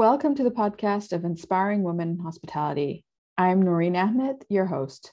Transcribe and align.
Welcome 0.00 0.34
to 0.36 0.42
the 0.42 0.50
podcast 0.50 1.12
of 1.12 1.26
Inspiring 1.26 1.82
Women 1.82 2.12
in 2.12 2.18
Hospitality. 2.20 3.04
I'm 3.36 3.60
Noreen 3.60 3.96
Ahmed, 3.96 4.46
your 4.48 4.64
host. 4.64 5.12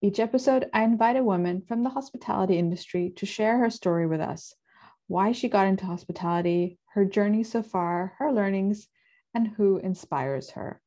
Each 0.00 0.20
episode, 0.20 0.70
I 0.72 0.84
invite 0.84 1.16
a 1.16 1.24
woman 1.24 1.64
from 1.66 1.82
the 1.82 1.90
hospitality 1.90 2.56
industry 2.56 3.12
to 3.16 3.26
share 3.26 3.58
her 3.58 3.68
story 3.68 4.06
with 4.06 4.20
us 4.20 4.54
why 5.08 5.32
she 5.32 5.48
got 5.48 5.66
into 5.66 5.86
hospitality, 5.86 6.78
her 6.94 7.04
journey 7.04 7.42
so 7.42 7.64
far, 7.64 8.14
her 8.20 8.32
learnings, 8.32 8.86
and 9.34 9.48
who 9.48 9.78
inspires 9.78 10.50
her. 10.50 10.80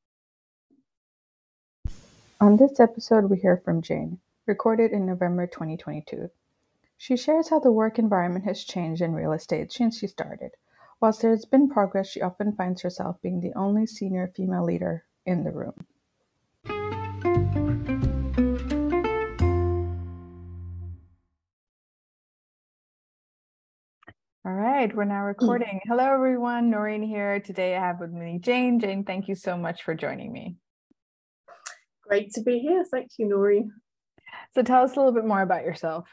On 2.39 2.55
this 2.55 2.79
episode, 2.79 3.29
we 3.29 3.37
hear 3.37 3.61
from 3.65 3.81
Jane, 3.81 4.17
recorded 4.45 4.91
in 4.93 5.05
November 5.05 5.45
2022. 5.45 6.29
She 6.95 7.17
shares 7.17 7.49
how 7.49 7.59
the 7.59 7.69
work 7.69 7.99
environment 7.99 8.45
has 8.45 8.63
changed 8.63 9.01
in 9.01 9.13
real 9.13 9.33
estate 9.33 9.73
since 9.73 9.97
she 9.97 10.07
started. 10.07 10.51
Whilst 11.01 11.21
there 11.21 11.31
has 11.31 11.45
been 11.45 11.69
progress, 11.69 12.09
she 12.09 12.21
often 12.21 12.53
finds 12.53 12.81
herself 12.81 13.21
being 13.21 13.39
the 13.39 13.53
only 13.55 13.85
senior 13.85 14.31
female 14.35 14.65
leader 14.65 15.05
in 15.25 15.45
the 15.45 15.51
room. 15.51 15.73
All 24.45 24.53
right, 24.53 24.93
we're 24.93 25.05
now 25.05 25.21
mm. 25.21 25.27
recording. 25.27 25.79
Hello, 25.85 26.03
everyone. 26.03 26.69
Noreen 26.69 27.03
here. 27.03 27.39
Today 27.39 27.77
I 27.77 27.79
have 27.79 28.01
with 28.01 28.11
me 28.11 28.39
Jane. 28.41 28.79
Jane, 28.79 29.05
thank 29.05 29.29
you 29.29 29.35
so 29.35 29.55
much 29.55 29.83
for 29.83 29.95
joining 29.95 30.33
me. 30.33 30.57
Great 32.05 32.31
to 32.33 32.41
be 32.41 32.59
here. 32.59 32.83
Thank 32.91 33.11
you, 33.17 33.29
Noreen. 33.29 33.71
So 34.53 34.63
tell 34.63 34.83
us 34.83 34.95
a 34.95 34.99
little 34.99 35.13
bit 35.13 35.25
more 35.25 35.41
about 35.41 35.63
yourself. 35.63 36.09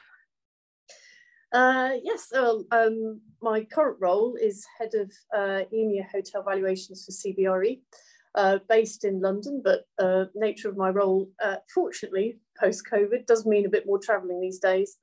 Uh, 1.56 1.92
yes, 2.04 2.28
so, 2.28 2.66
um, 2.70 3.18
my 3.40 3.64
current 3.64 3.96
role 3.98 4.36
is 4.38 4.66
head 4.78 4.90
of 4.92 5.10
uh, 5.34 5.64
EMEA 5.72 6.06
Hotel 6.12 6.42
Valuations 6.42 7.06
for 7.06 7.12
CBRE, 7.12 7.80
uh, 8.34 8.58
based 8.68 9.04
in 9.04 9.22
London, 9.22 9.62
but 9.64 9.86
uh, 9.98 10.26
nature 10.34 10.68
of 10.68 10.76
my 10.76 10.90
role, 10.90 11.30
uh, 11.42 11.56
fortunately, 11.74 12.38
post-COVID, 12.60 13.24
does 13.24 13.46
mean 13.46 13.64
a 13.64 13.70
bit 13.70 13.86
more 13.86 13.98
travelling 13.98 14.38
these 14.38 14.58
days. 14.58 14.98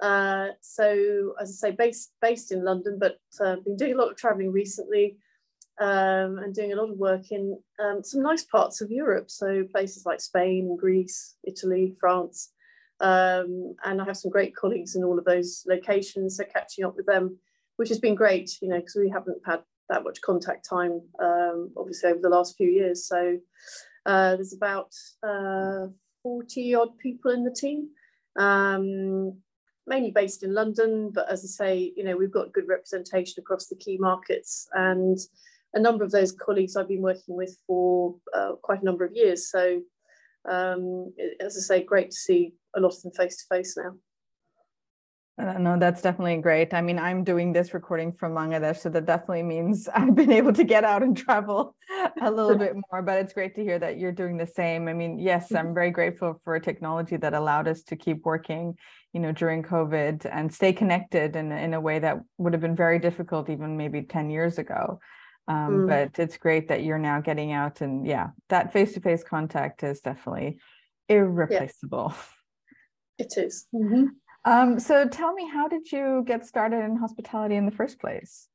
Uh, 0.00 0.50
so, 0.60 1.34
as 1.40 1.50
I 1.50 1.70
say, 1.70 1.74
based 1.74 2.12
based 2.22 2.52
in 2.52 2.64
London, 2.64 2.98
but 3.00 3.16
uh, 3.40 3.56
been 3.64 3.76
doing 3.76 3.94
a 3.94 3.98
lot 3.98 4.12
of 4.12 4.16
traveling 4.16 4.52
recently, 4.52 5.16
um, 5.80 6.38
and 6.38 6.54
doing 6.54 6.72
a 6.72 6.76
lot 6.76 6.90
of 6.90 6.98
work 6.98 7.32
in 7.32 7.58
um, 7.80 8.04
some 8.04 8.22
nice 8.22 8.44
parts 8.44 8.80
of 8.80 8.92
Europe. 8.92 9.28
So 9.28 9.64
places 9.64 10.06
like 10.06 10.20
Spain, 10.20 10.76
Greece, 10.76 11.34
Italy, 11.42 11.96
France, 11.98 12.52
um, 13.00 13.74
and 13.84 14.00
I 14.00 14.04
have 14.04 14.16
some 14.16 14.30
great 14.30 14.54
colleagues 14.56 14.96
in 14.96 15.04
all 15.04 15.18
of 15.18 15.24
those 15.24 15.64
locations. 15.68 16.36
So 16.36 16.44
catching 16.44 16.84
up 16.84 16.96
with 16.96 17.06
them, 17.06 17.38
which 17.76 17.88
has 17.90 17.98
been 17.98 18.14
great, 18.14 18.58
you 18.60 18.68
know, 18.68 18.78
because 18.78 18.96
we 18.96 19.10
haven't 19.10 19.40
had 19.44 19.60
that 19.88 20.04
much 20.04 20.20
contact 20.20 20.68
time, 20.68 21.00
um, 21.22 21.70
obviously 21.76 22.10
over 22.10 22.20
the 22.20 22.28
last 22.28 22.56
few 22.56 22.68
years. 22.68 23.06
So 23.06 23.38
uh, 24.06 24.36
there's 24.36 24.54
about 24.54 24.92
uh, 25.22 25.86
40 26.22 26.74
odd 26.74 26.98
people 26.98 27.30
in 27.30 27.44
the 27.44 27.50
team. 27.50 27.88
Um, 28.38 29.38
mainly 29.86 30.10
based 30.10 30.42
in 30.42 30.52
London, 30.52 31.10
but 31.14 31.30
as 31.30 31.44
I 31.44 31.64
say, 31.64 31.92
you 31.96 32.04
know, 32.04 32.16
we've 32.16 32.32
got 32.32 32.52
good 32.52 32.68
representation 32.68 33.36
across 33.38 33.66
the 33.66 33.76
key 33.76 33.96
markets 33.98 34.66
and 34.72 35.16
a 35.74 35.80
number 35.80 36.04
of 36.04 36.10
those 36.10 36.32
colleagues 36.32 36.76
I've 36.76 36.88
been 36.88 37.02
working 37.02 37.36
with 37.36 37.56
for 37.66 38.16
uh, 38.34 38.52
quite 38.62 38.82
a 38.82 38.84
number 38.84 39.04
of 39.04 39.14
years. 39.14 39.50
So, 39.50 39.82
um, 40.48 41.12
as 41.40 41.56
I 41.56 41.60
say, 41.60 41.84
great 41.84 42.10
to 42.10 42.16
see 42.16 42.54
a 42.76 42.80
lot 42.80 42.92
of 42.92 43.02
them 43.02 43.12
face 43.12 43.36
to 43.36 43.44
face 43.54 43.76
now. 43.76 43.92
Uh, 45.38 45.58
no, 45.58 45.78
that's 45.78 46.00
definitely 46.00 46.38
great. 46.38 46.72
I 46.72 46.80
mean, 46.80 46.98
I'm 46.98 47.22
doing 47.22 47.52
this 47.52 47.74
recording 47.74 48.10
from 48.10 48.32
Bangladesh, 48.32 48.78
so 48.78 48.88
that 48.88 49.04
definitely 49.04 49.42
means 49.42 49.86
I've 49.94 50.14
been 50.14 50.32
able 50.32 50.54
to 50.54 50.64
get 50.64 50.82
out 50.82 51.02
and 51.02 51.14
travel 51.14 51.76
a 52.22 52.30
little 52.30 52.56
bit 52.56 52.74
more. 52.74 53.02
But 53.02 53.18
it's 53.18 53.34
great 53.34 53.54
to 53.56 53.62
hear 53.62 53.78
that 53.78 53.98
you're 53.98 54.12
doing 54.12 54.38
the 54.38 54.46
same. 54.46 54.88
I 54.88 54.94
mean, 54.94 55.18
yes, 55.18 55.52
I'm 55.52 55.74
very 55.74 55.90
grateful 55.90 56.40
for 56.42 56.54
a 56.54 56.60
technology 56.60 57.18
that 57.18 57.34
allowed 57.34 57.68
us 57.68 57.82
to 57.84 57.96
keep 57.96 58.24
working, 58.24 58.76
you 59.12 59.20
know, 59.20 59.30
during 59.30 59.62
COVID 59.62 60.26
and 60.30 60.52
stay 60.52 60.72
connected 60.72 61.36
in, 61.36 61.52
in 61.52 61.74
a 61.74 61.80
way 61.80 61.98
that 61.98 62.18
would 62.38 62.54
have 62.54 62.62
been 62.62 62.76
very 62.76 62.98
difficult 62.98 63.50
even 63.50 63.76
maybe 63.76 64.02
10 64.02 64.30
years 64.30 64.56
ago. 64.56 65.00
Um, 65.48 65.86
mm. 65.86 65.88
But 65.88 66.18
it's 66.18 66.36
great 66.36 66.68
that 66.68 66.82
you're 66.82 66.98
now 66.98 67.20
getting 67.20 67.52
out, 67.52 67.80
and 67.80 68.06
yeah, 68.06 68.30
that 68.48 68.72
face-to-face 68.72 69.24
contact 69.24 69.82
is 69.82 70.00
definitely 70.00 70.58
irreplaceable. 71.08 72.14
Yeah. 73.18 73.26
It 73.26 73.34
is. 73.38 73.66
Mm-hmm. 73.74 74.06
Um, 74.44 74.78
so 74.78 75.08
tell 75.08 75.32
me, 75.32 75.48
how 75.48 75.68
did 75.68 75.90
you 75.90 76.22
get 76.26 76.46
started 76.46 76.84
in 76.84 76.96
hospitality 76.96 77.56
in 77.56 77.66
the 77.66 77.72
first 77.72 77.98
place? 77.98 78.48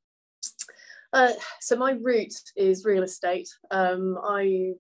Uh, 1.13 1.34
so 1.59 1.75
my 1.75 1.91
route 2.02 2.34
is 2.56 2.85
real 2.85 3.03
estate. 3.03 3.50
Um, 3.72 4.18
I, 4.23 4.73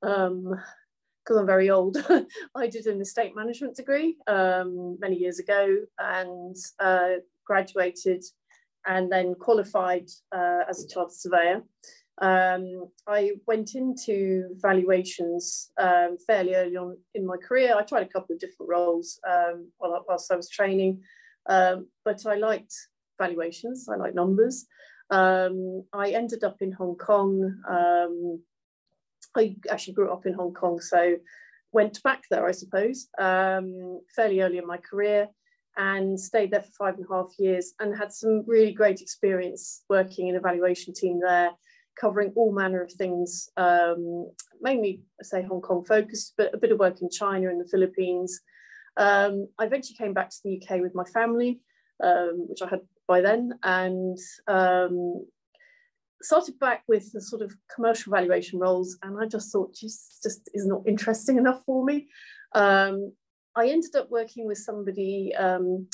because 0.00 0.26
um, 0.30 1.38
I'm 1.38 1.46
very 1.46 1.70
old, 1.70 1.96
I 2.56 2.66
did 2.66 2.86
an 2.86 3.00
estate 3.00 3.36
management 3.36 3.76
degree 3.76 4.16
um, 4.26 4.98
many 5.00 5.16
years 5.16 5.38
ago 5.38 5.76
and 5.98 6.56
uh, 6.80 7.20
graduated 7.44 8.24
and 8.86 9.10
then 9.10 9.34
qualified 9.34 10.08
uh, 10.34 10.60
as 10.68 10.84
a 10.84 10.88
chartered 10.88 11.14
surveyor. 11.14 11.62
Um, 12.20 12.88
I 13.06 13.32
went 13.46 13.74
into 13.74 14.48
valuations 14.56 15.70
um, 15.78 16.16
fairly 16.26 16.54
early 16.54 16.76
on 16.76 16.96
in 17.14 17.24
my 17.24 17.36
career. 17.36 17.76
I 17.76 17.82
tried 17.82 18.02
a 18.02 18.08
couple 18.08 18.34
of 18.34 18.40
different 18.40 18.70
roles 18.70 19.20
um, 19.28 19.70
whilst 19.78 20.32
I 20.32 20.36
was 20.36 20.48
training, 20.48 21.02
um, 21.48 21.86
but 22.04 22.26
I 22.26 22.34
liked 22.34 22.74
valuations, 23.20 23.88
I 23.88 23.96
like 23.96 24.14
numbers. 24.14 24.66
Um, 25.10 25.84
I 25.92 26.10
ended 26.10 26.44
up 26.44 26.56
in 26.60 26.72
Hong 26.72 26.96
Kong. 26.96 27.62
Um, 27.68 28.42
I 29.36 29.56
actually 29.70 29.94
grew 29.94 30.10
up 30.10 30.26
in 30.26 30.34
Hong 30.34 30.54
Kong, 30.54 30.80
so 30.80 31.16
went 31.72 32.02
back 32.02 32.24
there, 32.30 32.48
I 32.48 32.52
suppose, 32.52 33.08
fairly 33.16 34.40
early 34.40 34.58
in 34.58 34.66
my 34.66 34.78
career 34.78 35.28
and 35.78 36.18
stayed 36.18 36.50
there 36.50 36.62
for 36.62 36.72
five 36.72 36.94
and 36.96 37.06
a 37.08 37.14
half 37.14 37.32
years 37.38 37.72
and 37.80 37.96
had 37.96 38.12
some 38.12 38.44
really 38.46 38.72
great 38.72 39.00
experience 39.00 39.84
working 39.88 40.28
in 40.28 40.36
a 40.36 40.40
valuation 40.40 40.92
team 40.92 41.20
there 41.20 41.52
covering 41.98 42.32
all 42.36 42.52
manner 42.52 42.82
of 42.82 42.92
things, 42.92 43.50
um, 43.56 44.30
mainly, 44.60 45.02
I 45.20 45.24
say, 45.24 45.42
Hong 45.42 45.60
Kong 45.60 45.84
focused, 45.84 46.34
but 46.36 46.54
a 46.54 46.58
bit 46.58 46.72
of 46.72 46.78
work 46.78 47.02
in 47.02 47.10
China 47.10 47.48
and 47.48 47.60
the 47.60 47.68
Philippines. 47.68 48.40
Um, 48.96 49.48
I 49.58 49.64
eventually 49.64 49.96
came 49.96 50.14
back 50.14 50.30
to 50.30 50.36
the 50.44 50.60
UK 50.60 50.80
with 50.80 50.94
my 50.94 51.04
family, 51.04 51.60
um, 52.02 52.46
which 52.48 52.62
I 52.62 52.68
had 52.68 52.80
by 53.06 53.20
then, 53.20 53.58
and 53.62 54.18
um, 54.46 55.26
started 56.22 56.58
back 56.58 56.82
with 56.88 57.12
the 57.12 57.20
sort 57.20 57.42
of 57.42 57.54
commercial 57.74 58.12
valuation 58.12 58.58
roles. 58.58 58.96
And 59.02 59.16
I 59.20 59.26
just 59.26 59.50
thought, 59.52 59.74
just, 59.74 60.22
just 60.22 60.48
is 60.54 60.66
not 60.66 60.82
interesting 60.86 61.38
enough 61.38 61.62
for 61.64 61.84
me. 61.84 62.08
Um, 62.54 63.12
I 63.58 63.68
ended 63.68 63.96
up 63.96 64.08
working 64.08 64.46
with 64.46 64.58
somebody 64.58 65.34
um, 65.34 65.88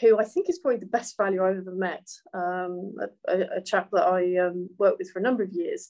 who 0.00 0.18
I 0.18 0.24
think 0.24 0.50
is 0.50 0.58
probably 0.58 0.80
the 0.80 0.86
best 0.86 1.16
value 1.16 1.42
I've 1.42 1.56
ever 1.56 1.74
met, 1.74 2.06
um, 2.34 2.94
a, 3.26 3.56
a, 3.56 3.62
chap 3.62 3.88
that 3.92 4.06
I 4.06 4.36
um, 4.36 4.68
worked 4.78 4.98
with 4.98 5.10
for 5.10 5.18
a 5.18 5.22
number 5.22 5.42
of 5.42 5.52
years. 5.52 5.88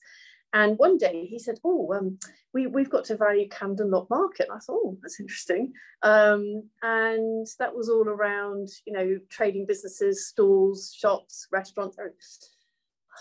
And 0.52 0.78
one 0.78 0.96
day 0.96 1.26
he 1.26 1.38
said, 1.38 1.58
"Oh, 1.64 1.92
um, 1.92 2.18
we 2.54 2.68
we've 2.68 2.88
got 2.88 3.04
to 3.06 3.16
value 3.16 3.48
Camden 3.48 3.90
Lock 3.90 4.08
Market." 4.08 4.46
And 4.48 4.56
I 4.56 4.60
thought, 4.60 4.80
"Oh, 4.82 4.98
that's 5.02 5.20
interesting." 5.20 5.72
Um, 6.02 6.70
and 6.82 7.46
that 7.58 7.74
was 7.74 7.90
all 7.90 8.08
around, 8.08 8.68
you 8.86 8.92
know, 8.92 9.18
trading 9.28 9.66
businesses, 9.66 10.28
stalls, 10.28 10.94
shops, 10.96 11.48
restaurants. 11.52 11.98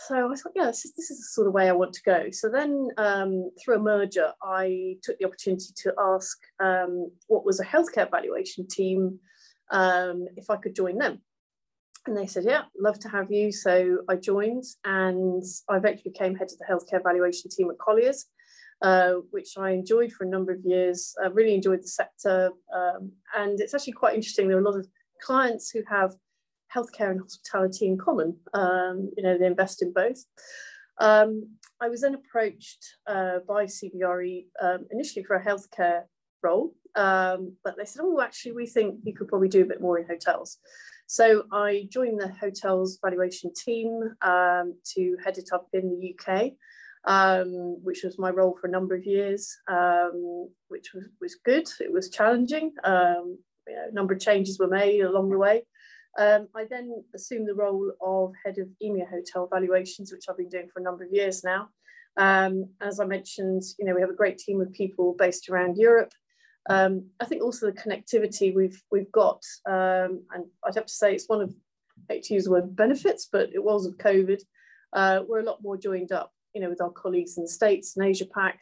So 0.05 0.31
I 0.31 0.35
thought, 0.35 0.53
yeah, 0.55 0.65
this 0.67 0.85
is, 0.85 0.93
this 0.93 1.09
is 1.09 1.19
the 1.19 1.25
sort 1.25 1.47
of 1.47 1.53
way 1.53 1.67
I 1.67 1.73
want 1.73 1.93
to 1.93 2.03
go. 2.03 2.29
So 2.31 2.49
then, 2.49 2.89
um, 2.97 3.49
through 3.59 3.77
a 3.77 3.79
merger, 3.79 4.31
I 4.43 4.97
took 5.01 5.17
the 5.17 5.25
opportunity 5.25 5.73
to 5.83 5.93
ask 5.99 6.37
um, 6.59 7.11
what 7.27 7.45
was 7.45 7.59
a 7.59 7.65
healthcare 7.65 8.09
valuation 8.09 8.67
team 8.67 9.19
um, 9.71 10.27
if 10.35 10.49
I 10.49 10.57
could 10.57 10.75
join 10.75 10.97
them. 10.97 11.21
And 12.05 12.15
they 12.15 12.27
said, 12.27 12.45
yeah, 12.45 12.63
love 12.79 12.99
to 12.99 13.09
have 13.09 13.31
you. 13.31 13.51
So 13.51 13.97
I 14.07 14.15
joined 14.15 14.63
and 14.85 15.43
I 15.67 15.77
eventually 15.77 16.11
became 16.11 16.35
head 16.35 16.49
of 16.51 16.57
the 16.57 16.65
healthcare 16.65 17.03
valuation 17.03 17.49
team 17.49 17.69
at 17.69 17.77
Colliers, 17.79 18.27
uh, 18.81 19.13
which 19.31 19.57
I 19.57 19.71
enjoyed 19.71 20.13
for 20.13 20.23
a 20.23 20.29
number 20.29 20.53
of 20.53 20.63
years. 20.63 21.13
I 21.21 21.27
really 21.27 21.55
enjoyed 21.55 21.83
the 21.83 21.87
sector. 21.87 22.51
Um, 22.73 23.11
and 23.35 23.59
it's 23.59 23.73
actually 23.73 23.93
quite 23.93 24.15
interesting. 24.15 24.47
There 24.47 24.57
are 24.57 24.61
a 24.61 24.63
lot 24.63 24.79
of 24.79 24.87
clients 25.21 25.69
who 25.69 25.81
have 25.89 26.15
healthcare 26.73 27.11
and 27.11 27.21
hospitality 27.21 27.87
in 27.87 27.97
common. 27.97 28.37
Um, 28.53 29.11
you 29.15 29.23
know, 29.23 29.37
they 29.37 29.45
invest 29.45 29.81
in 29.81 29.93
both. 29.93 30.23
Um, 30.99 31.49
I 31.79 31.89
was 31.89 32.01
then 32.01 32.15
approached 32.15 32.85
uh, 33.05 33.39
by 33.47 33.65
CBRE 33.65 34.45
um, 34.61 34.85
initially 34.91 35.23
for 35.23 35.35
a 35.35 35.45
healthcare 35.45 36.03
role, 36.41 36.73
um, 36.95 37.55
but 37.63 37.75
they 37.77 37.85
said, 37.85 38.01
oh, 38.03 38.19
actually, 38.21 38.53
we 38.53 38.65
think 38.65 38.99
you 39.03 39.13
could 39.13 39.27
probably 39.27 39.49
do 39.49 39.61
a 39.61 39.67
bit 39.67 39.81
more 39.81 39.99
in 39.99 40.07
hotels. 40.07 40.57
So 41.05 41.43
I 41.53 41.87
joined 41.89 42.19
the 42.19 42.33
hotels 42.33 42.99
valuation 43.01 43.51
team 43.53 44.01
um, 44.21 44.75
to 44.95 45.17
head 45.23 45.37
it 45.37 45.49
up 45.53 45.67
in 45.71 45.89
the 45.89 46.13
UK, 46.13 46.51
um, 47.05 47.77
which 47.83 48.03
was 48.03 48.19
my 48.19 48.29
role 48.29 48.57
for 48.59 48.67
a 48.67 48.71
number 48.71 48.95
of 48.95 49.05
years, 49.05 49.55
um, 49.69 50.49
which 50.67 50.93
was, 50.93 51.05
was 51.21 51.35
good. 51.45 51.69
It 51.79 51.93
was 51.93 52.09
challenging. 52.09 52.73
Um, 52.83 53.37
you 53.67 53.75
know, 53.75 53.85
a 53.89 53.93
number 53.93 54.13
of 54.13 54.19
changes 54.19 54.59
were 54.59 54.67
made 54.67 55.01
along 55.01 55.29
the 55.29 55.37
way. 55.37 55.63
Um, 56.17 56.47
I 56.55 56.65
then 56.65 57.03
assumed 57.13 57.47
the 57.47 57.53
role 57.53 57.91
of 58.01 58.33
head 58.43 58.57
of 58.57 58.67
EMEA 58.83 59.07
hotel 59.09 59.47
valuations, 59.51 60.11
which 60.11 60.25
I've 60.27 60.37
been 60.37 60.49
doing 60.49 60.67
for 60.73 60.79
a 60.79 60.83
number 60.83 61.03
of 61.03 61.11
years 61.11 61.43
now. 61.43 61.69
Um, 62.17 62.69
as 62.81 62.99
I 62.99 63.05
mentioned, 63.05 63.63
you 63.77 63.85
know, 63.85 63.93
we 63.93 64.01
have 64.01 64.09
a 64.09 64.15
great 64.15 64.39
team 64.39 64.59
of 64.59 64.73
people 64.73 65.15
based 65.17 65.49
around 65.49 65.77
Europe. 65.77 66.11
Um, 66.69 67.05
I 67.19 67.25
think 67.25 67.43
also 67.43 67.67
the 67.67 67.71
connectivity 67.71 68.53
we've 68.53 68.81
we've 68.91 69.11
got, 69.11 69.41
um, 69.67 70.23
and 70.33 70.45
I'd 70.65 70.75
have 70.75 70.87
to 70.87 70.93
say 70.93 71.13
it's 71.13 71.29
one 71.29 71.41
of 71.41 71.55
I 72.09 72.13
hate 72.13 72.23
to 72.23 72.33
use 72.33 72.45
the 72.45 72.51
word 72.51 72.75
benefits, 72.75 73.27
but 73.31 73.49
it 73.53 73.63
was 73.63 73.85
of 73.85 73.97
COVID. 73.97 74.41
Uh, 74.93 75.21
we're 75.27 75.39
a 75.39 75.45
lot 75.45 75.61
more 75.61 75.77
joined 75.77 76.11
up, 76.11 76.33
you 76.53 76.61
know, 76.61 76.69
with 76.69 76.81
our 76.81 76.89
colleagues 76.89 77.37
in 77.37 77.43
the 77.43 77.49
States 77.49 77.95
and 77.95 78.05
Asia 78.05 78.25
Pac. 78.25 78.59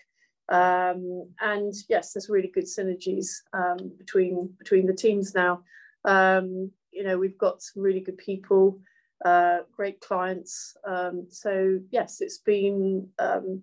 Um, 0.49 1.29
and 1.41 1.73
yes, 1.89 2.13
there's 2.13 2.29
really 2.29 2.51
good 2.53 2.65
synergies 2.65 3.29
um, 3.53 3.91
between 3.97 4.53
between 4.59 4.85
the 4.85 4.93
teams 4.93 5.33
now. 5.33 5.63
Um, 6.03 6.71
you 6.95 7.03
know, 7.03 7.17
we've 7.17 7.37
got 7.37 7.61
some 7.61 7.83
really 7.83 7.99
good 7.99 8.17
people, 8.17 8.79
uh, 9.23 9.59
great 9.75 9.99
clients. 9.99 10.75
Um, 10.87 11.27
so 11.29 11.79
yes, 11.91 12.21
it's 12.21 12.39
been 12.39 13.09
um, 13.19 13.61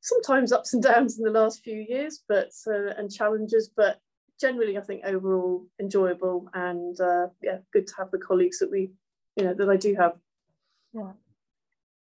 sometimes 0.00 0.52
ups 0.52 0.74
and 0.74 0.82
downs 0.82 1.18
in 1.18 1.24
the 1.24 1.30
last 1.30 1.62
few 1.62 1.86
years, 1.88 2.22
but 2.28 2.50
uh, 2.66 2.92
and 2.98 3.10
challenges, 3.10 3.70
but 3.74 4.00
generally 4.40 4.76
I 4.76 4.80
think 4.80 5.04
overall 5.04 5.66
enjoyable 5.80 6.48
and 6.54 7.00
uh, 7.00 7.28
yeah, 7.42 7.58
good 7.72 7.86
to 7.86 7.94
have 7.98 8.10
the 8.10 8.18
colleagues 8.18 8.58
that 8.58 8.70
we, 8.70 8.90
you 9.36 9.44
know, 9.44 9.54
that 9.54 9.68
I 9.68 9.76
do 9.76 9.94
have. 9.94 10.14
Yeah. 10.92 11.12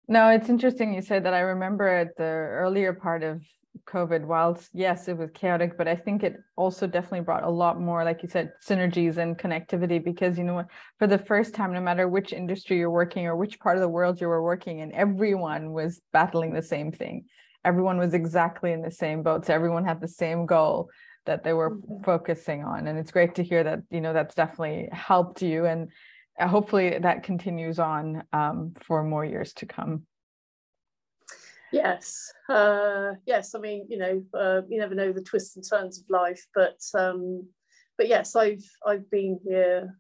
No, 0.09 0.29
it's 0.29 0.49
interesting 0.49 0.95
you 0.95 1.03
said 1.03 1.25
that. 1.25 1.35
I 1.35 1.41
remember 1.41 1.89
at 1.89 2.17
the 2.17 2.25
earlier 2.25 2.93
part 2.93 3.23
of 3.23 3.43
COVID, 3.87 4.25
whilst 4.25 4.71
yes, 4.73 5.09
it 5.09 5.17
was 5.17 5.31
chaotic, 5.33 5.77
but 5.77 5.89
I 5.89 5.97
think 5.97 6.23
it 6.23 6.37
also 6.57 6.87
definitely 6.87 7.21
brought 7.21 7.45
a 7.45 7.51
lot 7.51 7.81
more, 7.81 8.05
like 8.05 8.23
you 8.23 8.29
said, 8.29 8.53
synergies 8.67 9.17
and 9.17 9.39
connectivity 9.39 10.03
because 10.03 10.39
you 10.39 10.45
know 10.45 10.55
what, 10.55 10.69
for 10.99 11.07
the 11.07 11.19
first 11.19 11.55
time, 11.55 11.73
no 11.73 11.81
matter 11.81 12.09
which 12.09 12.33
industry 12.33 12.79
you're 12.79 12.91
working 12.91 13.27
or 13.27 13.37
which 13.37 13.61
part 13.61 13.77
of 13.77 13.83
the 13.83 13.89
world 13.89 14.21
you 14.21 14.29
were 14.29 14.43
working 14.43 14.81
in, 14.81 14.93
everyone 14.93 15.73
was 15.73 16.01
battling 16.13 16.53
the 16.53 16.63
same 16.63 16.93
thing. 16.93 17.25
Everyone 17.65 17.99
was 17.99 18.15
exactly 18.15 18.73
in 18.73 18.83
the 18.83 18.91
same 18.91 19.23
boat. 19.23 19.47
So 19.47 19.55
everyone 19.55 19.85
had 19.85 20.01
the 20.01 20.09
same 20.09 20.47
goal 20.47 20.89
that 21.27 21.45
they 21.45 21.53
were 21.53 21.77
mm-hmm. 21.77 22.03
focusing 22.05 22.65
on. 22.65 22.87
And 22.87 22.99
it's 22.99 23.11
great 23.11 23.35
to 23.37 23.43
hear 23.43 23.65
that, 23.65 23.81
you 23.91 24.01
know, 24.01 24.13
that's 24.13 24.35
definitely 24.35 24.89
helped 24.93 25.43
you. 25.43 25.67
And 25.67 25.91
uh, 26.39 26.49
hopefully 26.49 26.99
that 26.99 27.23
continues 27.23 27.79
on 27.79 28.23
um, 28.33 28.73
for 28.81 29.03
more 29.03 29.25
years 29.25 29.53
to 29.55 29.67
come. 29.67 30.07
Yes, 31.77 32.33
uh, 32.49 33.13
yes. 33.27 33.55
I 33.55 33.59
mean, 33.59 33.87
you 33.91 33.99
know, 33.99 34.23
uh, 34.33 34.63
you 34.67 34.79
never 34.79 34.95
know 34.95 35.13
the 35.13 35.21
twists 35.21 35.57
and 35.57 35.65
turns 35.69 35.99
of 35.99 36.05
life, 36.09 36.43
but 36.55 36.81
um, 36.99 37.47
but 37.99 38.09
yes, 38.09 38.35
I've 38.35 38.65
I've 38.87 39.11
been 39.11 39.39
here 39.45 39.95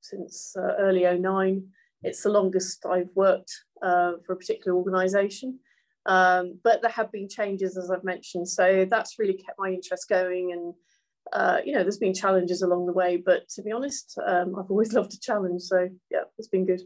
since 0.00 0.56
uh, 0.56 0.76
early 0.78 1.02
09. 1.02 1.62
It's 2.02 2.22
the 2.22 2.30
longest 2.30 2.86
I've 2.86 3.10
worked 3.14 3.52
uh, 3.82 4.12
for 4.24 4.32
a 4.32 4.36
particular 4.36 4.74
organisation, 4.74 5.58
um, 6.06 6.58
but 6.64 6.80
there 6.80 6.90
have 6.90 7.12
been 7.12 7.28
changes, 7.28 7.76
as 7.76 7.90
I've 7.90 8.04
mentioned. 8.04 8.48
So 8.48 8.86
that's 8.88 9.18
really 9.18 9.34
kept 9.34 9.58
my 9.58 9.68
interest 9.68 10.08
going, 10.08 10.52
and 10.52 10.74
uh, 11.34 11.58
you 11.62 11.74
know, 11.74 11.82
there's 11.82 11.98
been 11.98 12.14
challenges 12.14 12.62
along 12.62 12.86
the 12.86 12.94
way. 12.94 13.18
But 13.18 13.46
to 13.56 13.62
be 13.62 13.72
honest, 13.72 14.18
um, 14.26 14.56
I've 14.58 14.70
always 14.70 14.92
loved 14.98 15.12
a 15.12 15.20
challenge. 15.20 15.60
So 15.60 15.86
yeah, 16.10 16.24
it's 16.38 16.48
been 16.48 16.64
good. 16.64 16.80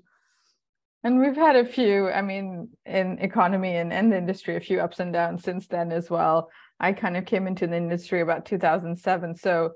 And 1.05 1.21
we've 1.21 1.37
had 1.37 1.55
a 1.55 1.67
few, 1.67 2.09
I 2.09 2.23
mean, 2.23 2.71
in 2.87 3.19
economy 3.19 3.77
and, 3.77 3.93
and 3.93 4.15
industry, 4.15 4.57
a 4.57 4.61
few 4.61 4.81
ups 4.81 5.01
and 5.01 5.13
downs 5.13 5.45
since 5.45 5.67
then 5.67 5.93
as 5.93 6.09
well. 6.09 6.49
I 6.81 6.93
kind 6.93 7.19
of 7.19 7.27
came 7.27 7.47
into 7.47 7.67
the 7.67 7.77
industry 7.77 8.23
about 8.23 8.47
2007. 8.47 9.37
So 9.37 9.73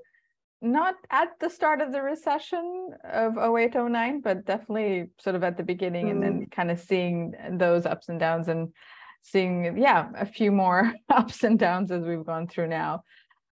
not 0.61 0.95
at 1.11 1.29
the 1.39 1.49
start 1.49 1.81
of 1.81 1.91
the 1.91 2.01
recession 2.01 2.89
of 3.03 3.37
08, 3.37 3.75
09, 3.75 4.21
but 4.21 4.43
definitely 4.45 5.11
sort 5.19 5.35
of 5.35 5.43
at 5.43 5.55
the 5.55 5.63
beginning 5.63 6.07
mm. 6.07 6.11
and 6.11 6.23
then 6.23 6.41
mm. 6.41 6.51
kind 6.51 6.71
of 6.71 6.79
seeing 6.79 7.35
those 7.51 7.85
ups 7.85 8.09
and 8.09 8.19
downs 8.19 8.47
and 8.47 8.73
seeing, 9.21 9.77
yeah, 9.77 10.09
a 10.17 10.25
few 10.25 10.51
more 10.51 10.91
ups 11.09 11.43
and 11.43 11.59
downs 11.59 11.91
as 11.91 12.03
we've 12.03 12.25
gone 12.25 12.47
through 12.47 12.67
now. 12.67 13.03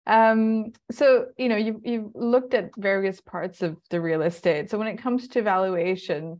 Um, 0.05 0.73
so, 0.91 1.27
you 1.37 1.49
know, 1.49 1.55
you've, 1.55 1.79
you've 1.83 2.11
looked 2.13 2.53
at 2.53 2.69
various 2.77 3.19
parts 3.19 3.63
of 3.63 3.77
the 3.89 3.99
real 3.99 4.21
estate. 4.21 4.69
So 4.69 4.77
when 4.77 4.87
it 4.87 5.01
comes 5.01 5.27
to 5.29 5.41
valuation, 5.41 6.39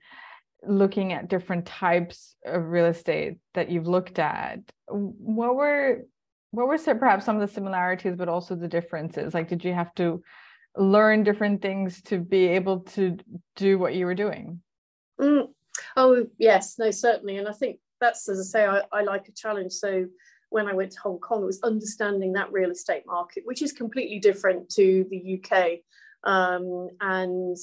looking 0.68 1.14
at 1.14 1.30
different 1.30 1.66
types 1.66 2.36
of 2.46 2.66
real 2.66 2.86
estate 2.86 3.38
that 3.54 3.70
you've 3.70 3.88
looked 3.88 4.20
at 4.20 4.60
what 4.88 5.56
were 5.56 6.06
what 6.52 6.68
were 6.68 6.78
perhaps 6.78 7.26
some 7.26 7.36
of 7.36 7.42
the 7.42 7.54
similarities 7.54 8.16
but 8.16 8.30
also 8.30 8.56
the 8.56 8.68
differences? 8.68 9.34
Like 9.34 9.48
did 9.48 9.64
you 9.64 9.74
have 9.74 9.94
to 9.96 10.22
learn 10.78 11.24
different 11.24 11.62
things 11.62 12.02
to 12.04 12.20
be 12.20 12.48
able 12.48 12.82
to 12.82 13.18
do 13.56 13.78
what 13.80 13.96
you 13.96 14.06
were 14.06 14.16
doing? 14.16 14.62
Mm. 15.20 15.50
oh 15.96 16.26
yes. 16.38 16.78
No 16.78 16.92
certainly. 16.92 17.38
And 17.38 17.48
i 17.48 17.54
think 17.54 17.80
that's 18.00 18.28
as 18.30 18.40
i 18.40 18.44
say 18.44 18.66
I, 18.66 18.82
I 18.92 19.02
like 19.04 19.28
a 19.28 19.32
challenge. 19.32 19.74
So 19.74 20.06
when 20.50 20.68
i 20.68 20.74
went 20.74 20.92
to 20.92 21.00
hong 21.00 21.20
kong 21.20 21.42
it 21.42 21.46
was 21.46 21.62
understanding 21.64 22.34
that 22.34 22.52
real 22.52 22.70
estate 22.70 23.02
market 23.08 23.42
which 23.44 23.64
is 23.64 23.72
completely 23.72 24.20
different 24.20 24.70
to 24.70 25.04
the 25.10 25.42
uk 25.42 25.80
um, 26.26 26.90
and 27.02 27.58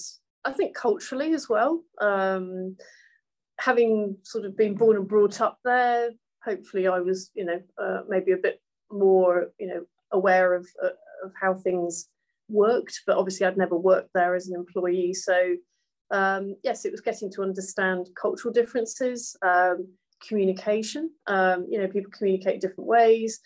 I 0.44 0.52
think 0.52 0.74
culturally 0.74 1.34
as 1.34 1.48
well. 1.48 1.82
Um, 2.00 2.76
having 3.58 4.16
sort 4.22 4.44
of 4.44 4.56
been 4.56 4.74
born 4.74 4.96
and 4.96 5.08
brought 5.08 5.40
up 5.40 5.58
there, 5.64 6.10
hopefully 6.44 6.88
I 6.88 7.00
was, 7.00 7.30
you 7.34 7.44
know, 7.44 7.60
uh, 7.78 8.00
maybe 8.08 8.32
a 8.32 8.38
bit 8.38 8.60
more, 8.90 9.48
you 9.58 9.66
know, 9.66 9.84
aware 10.12 10.54
of, 10.54 10.66
uh, 10.82 10.88
of 11.24 11.32
how 11.40 11.54
things 11.54 12.08
worked, 12.48 13.02
but 13.06 13.16
obviously 13.16 13.46
I'd 13.46 13.56
never 13.56 13.76
worked 13.76 14.10
there 14.14 14.34
as 14.34 14.48
an 14.48 14.54
employee. 14.54 15.14
So 15.14 15.56
um, 16.10 16.56
yes, 16.64 16.84
it 16.84 16.92
was 16.92 17.00
getting 17.00 17.30
to 17.32 17.42
understand 17.42 18.08
cultural 18.20 18.52
differences, 18.52 19.36
um, 19.42 19.88
communication, 20.26 21.10
um, 21.26 21.66
you 21.70 21.78
know, 21.78 21.86
people 21.86 22.10
communicate 22.16 22.60
different 22.60 22.88
ways. 22.88 23.40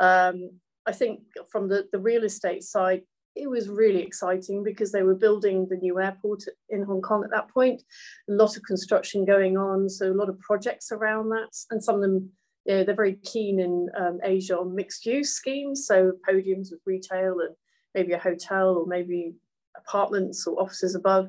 Um, 0.00 0.50
I 0.86 0.92
think 0.92 1.20
from 1.50 1.68
the, 1.68 1.86
the 1.92 1.98
real 1.98 2.24
estate 2.24 2.62
side, 2.62 3.02
it 3.36 3.48
was 3.48 3.68
really 3.68 4.02
exciting 4.02 4.64
because 4.64 4.90
they 4.90 5.02
were 5.02 5.14
building 5.14 5.66
the 5.68 5.76
new 5.76 6.00
airport 6.00 6.42
in 6.70 6.82
Hong 6.82 7.02
Kong 7.02 7.22
at 7.22 7.30
that 7.30 7.48
point. 7.48 7.82
A 8.28 8.32
lot 8.32 8.56
of 8.56 8.62
construction 8.64 9.24
going 9.24 9.56
on, 9.56 9.88
so 9.88 10.10
a 10.10 10.14
lot 10.14 10.30
of 10.30 10.40
projects 10.40 10.90
around 10.90 11.28
that, 11.28 11.54
and 11.70 11.82
some 11.82 11.96
of 11.96 12.00
them, 12.00 12.30
you 12.64 12.74
know, 12.74 12.84
they're 12.84 12.94
very 12.94 13.18
keen 13.22 13.60
in 13.60 13.88
um, 13.98 14.18
Asia 14.24 14.58
on 14.58 14.74
mixed 14.74 15.04
use 15.04 15.34
schemes, 15.34 15.86
so 15.86 16.12
podiums 16.28 16.70
with 16.70 16.80
retail 16.86 17.36
and 17.40 17.54
maybe 17.94 18.12
a 18.12 18.18
hotel 18.18 18.70
or 18.70 18.86
maybe 18.86 19.34
apartments 19.76 20.46
or 20.46 20.60
offices 20.60 20.94
above. 20.94 21.28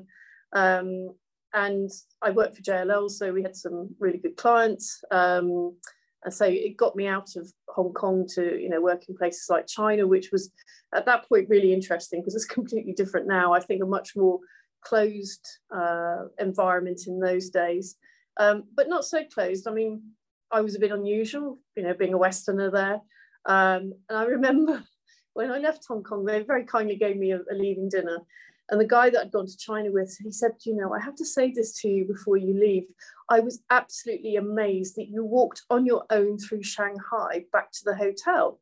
Um, 0.54 1.10
and 1.52 1.90
I 2.22 2.30
worked 2.30 2.56
for 2.56 2.62
JLL, 2.62 3.10
so 3.10 3.32
we 3.32 3.42
had 3.42 3.56
some 3.56 3.94
really 3.98 4.18
good 4.18 4.36
clients. 4.36 5.02
Um, 5.10 5.76
and 6.24 6.34
so 6.34 6.44
it 6.46 6.76
got 6.76 6.96
me 6.96 7.06
out 7.06 7.36
of 7.36 7.50
Hong 7.68 7.92
Kong 7.92 8.26
to 8.34 8.60
you 8.60 8.68
know 8.68 8.80
work 8.80 9.08
in 9.08 9.16
places 9.16 9.46
like 9.48 9.66
China, 9.66 10.06
which 10.06 10.30
was 10.32 10.50
at 10.94 11.06
that 11.06 11.28
point 11.28 11.48
really 11.48 11.72
interesting 11.72 12.20
because 12.20 12.34
it's 12.34 12.44
completely 12.58 12.92
different 12.92 13.26
now. 13.26 13.52
I 13.52 13.60
think 13.60 13.82
a 13.82 13.86
much 13.86 14.16
more 14.16 14.40
closed 14.84 15.46
uh, 15.74 16.24
environment 16.38 17.02
in 17.06 17.20
those 17.20 17.50
days, 17.50 17.96
um, 18.38 18.64
but 18.74 18.88
not 18.88 19.04
so 19.04 19.24
closed. 19.32 19.66
I 19.68 19.72
mean, 19.72 20.02
I 20.50 20.60
was 20.60 20.76
a 20.76 20.80
bit 20.80 20.92
unusual, 20.92 21.58
you 21.76 21.82
know, 21.82 21.94
being 21.94 22.14
a 22.14 22.18
Westerner 22.18 22.70
there. 22.70 23.00
Um, 23.46 23.92
and 24.08 24.18
I 24.18 24.24
remember 24.24 24.82
when 25.34 25.50
I 25.50 25.58
left 25.58 25.84
Hong 25.88 26.02
Kong, 26.02 26.24
they 26.24 26.42
very 26.42 26.64
kindly 26.64 26.96
gave 26.96 27.16
me 27.16 27.32
a, 27.32 27.38
a 27.38 27.54
leaving 27.54 27.88
dinner. 27.88 28.18
And 28.70 28.80
the 28.80 28.86
guy 28.86 29.08
that 29.10 29.20
I'd 29.20 29.32
gone 29.32 29.46
to 29.46 29.56
China 29.56 29.90
with, 29.90 30.16
he 30.22 30.30
said, 30.30 30.52
you 30.64 30.74
know, 30.74 30.92
I 30.92 31.00
have 31.00 31.16
to 31.16 31.24
say 31.24 31.50
this 31.50 31.72
to 31.80 31.88
you 31.88 32.04
before 32.04 32.36
you 32.36 32.52
leave. 32.52 32.84
I 33.30 33.40
was 33.40 33.62
absolutely 33.70 34.36
amazed 34.36 34.96
that 34.96 35.08
you 35.08 35.24
walked 35.24 35.62
on 35.70 35.86
your 35.86 36.04
own 36.10 36.38
through 36.38 36.62
Shanghai 36.62 37.44
back 37.52 37.72
to 37.72 37.84
the 37.84 37.94
hotel. 37.94 38.60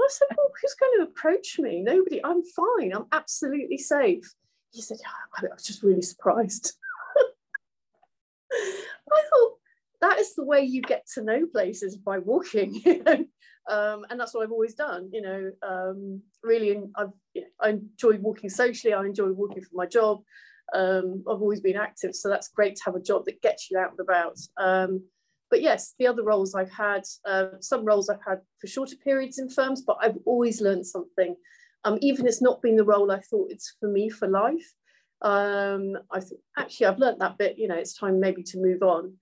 I 0.00 0.06
said, 0.10 0.28
well, 0.36 0.50
who's 0.60 0.74
going 0.74 0.98
to 0.98 1.10
approach 1.10 1.58
me? 1.58 1.80
Nobody, 1.82 2.24
I'm 2.24 2.42
fine. 2.44 2.92
I'm 2.94 3.06
absolutely 3.10 3.78
safe. 3.78 4.32
He 4.70 4.80
said, 4.82 4.98
yeah, 5.02 5.10
I 5.36 5.52
was 5.52 5.64
just 5.64 5.82
really 5.82 6.02
surprised. 6.02 6.74
I 8.52 9.22
thought, 9.30 9.52
that 10.00 10.20
is 10.20 10.34
the 10.34 10.44
way 10.44 10.62
you 10.62 10.82
get 10.82 11.06
to 11.14 11.22
know 11.22 11.46
places 11.46 11.96
by 11.96 12.18
walking. 12.18 12.80
You 12.84 13.02
know? 13.02 13.24
Um, 13.68 14.06
and 14.10 14.18
that's 14.18 14.34
what 14.34 14.42
I've 14.42 14.52
always 14.52 14.74
done. 14.74 15.10
You 15.12 15.22
know, 15.22 15.50
um, 15.62 16.22
really, 16.42 16.80
I've, 16.96 17.12
you 17.34 17.42
know, 17.42 17.48
I 17.60 17.68
enjoy 17.70 18.16
walking 18.18 18.50
socially. 18.50 18.94
I 18.94 19.04
enjoy 19.04 19.30
walking 19.30 19.62
for 19.62 19.74
my 19.74 19.86
job. 19.86 20.22
Um, 20.74 21.24
I've 21.30 21.42
always 21.42 21.60
been 21.60 21.76
active, 21.76 22.14
so 22.14 22.28
that's 22.28 22.48
great 22.48 22.76
to 22.76 22.82
have 22.86 22.94
a 22.94 23.02
job 23.02 23.24
that 23.26 23.42
gets 23.42 23.70
you 23.70 23.78
out 23.78 23.90
and 23.90 24.00
about. 24.00 24.38
Um, 24.58 25.04
but 25.50 25.62
yes, 25.62 25.94
the 25.98 26.06
other 26.06 26.22
roles 26.22 26.54
I've 26.54 26.72
had, 26.72 27.04
uh, 27.24 27.46
some 27.60 27.84
roles 27.84 28.10
I've 28.10 28.24
had 28.26 28.40
for 28.60 28.66
shorter 28.66 28.96
periods 28.96 29.38
in 29.38 29.48
firms, 29.48 29.82
but 29.82 29.96
I've 30.00 30.18
always 30.26 30.60
learned 30.60 30.86
something. 30.86 31.36
Um, 31.84 31.98
even 32.02 32.26
if 32.26 32.32
it's 32.32 32.42
not 32.42 32.60
been 32.60 32.76
the 32.76 32.84
role 32.84 33.10
I 33.10 33.20
thought 33.20 33.50
it's 33.50 33.74
for 33.80 33.88
me 33.88 34.10
for 34.10 34.28
life. 34.28 34.74
Um, 35.22 35.96
I 36.10 36.20
thought 36.20 36.40
actually 36.56 36.86
I've 36.86 36.98
learned 36.98 37.20
that 37.20 37.38
bit. 37.38 37.56
You 37.56 37.68
know, 37.68 37.76
it's 37.76 37.96
time 37.96 38.20
maybe 38.20 38.42
to 38.42 38.58
move 38.58 38.82
on. 38.82 39.14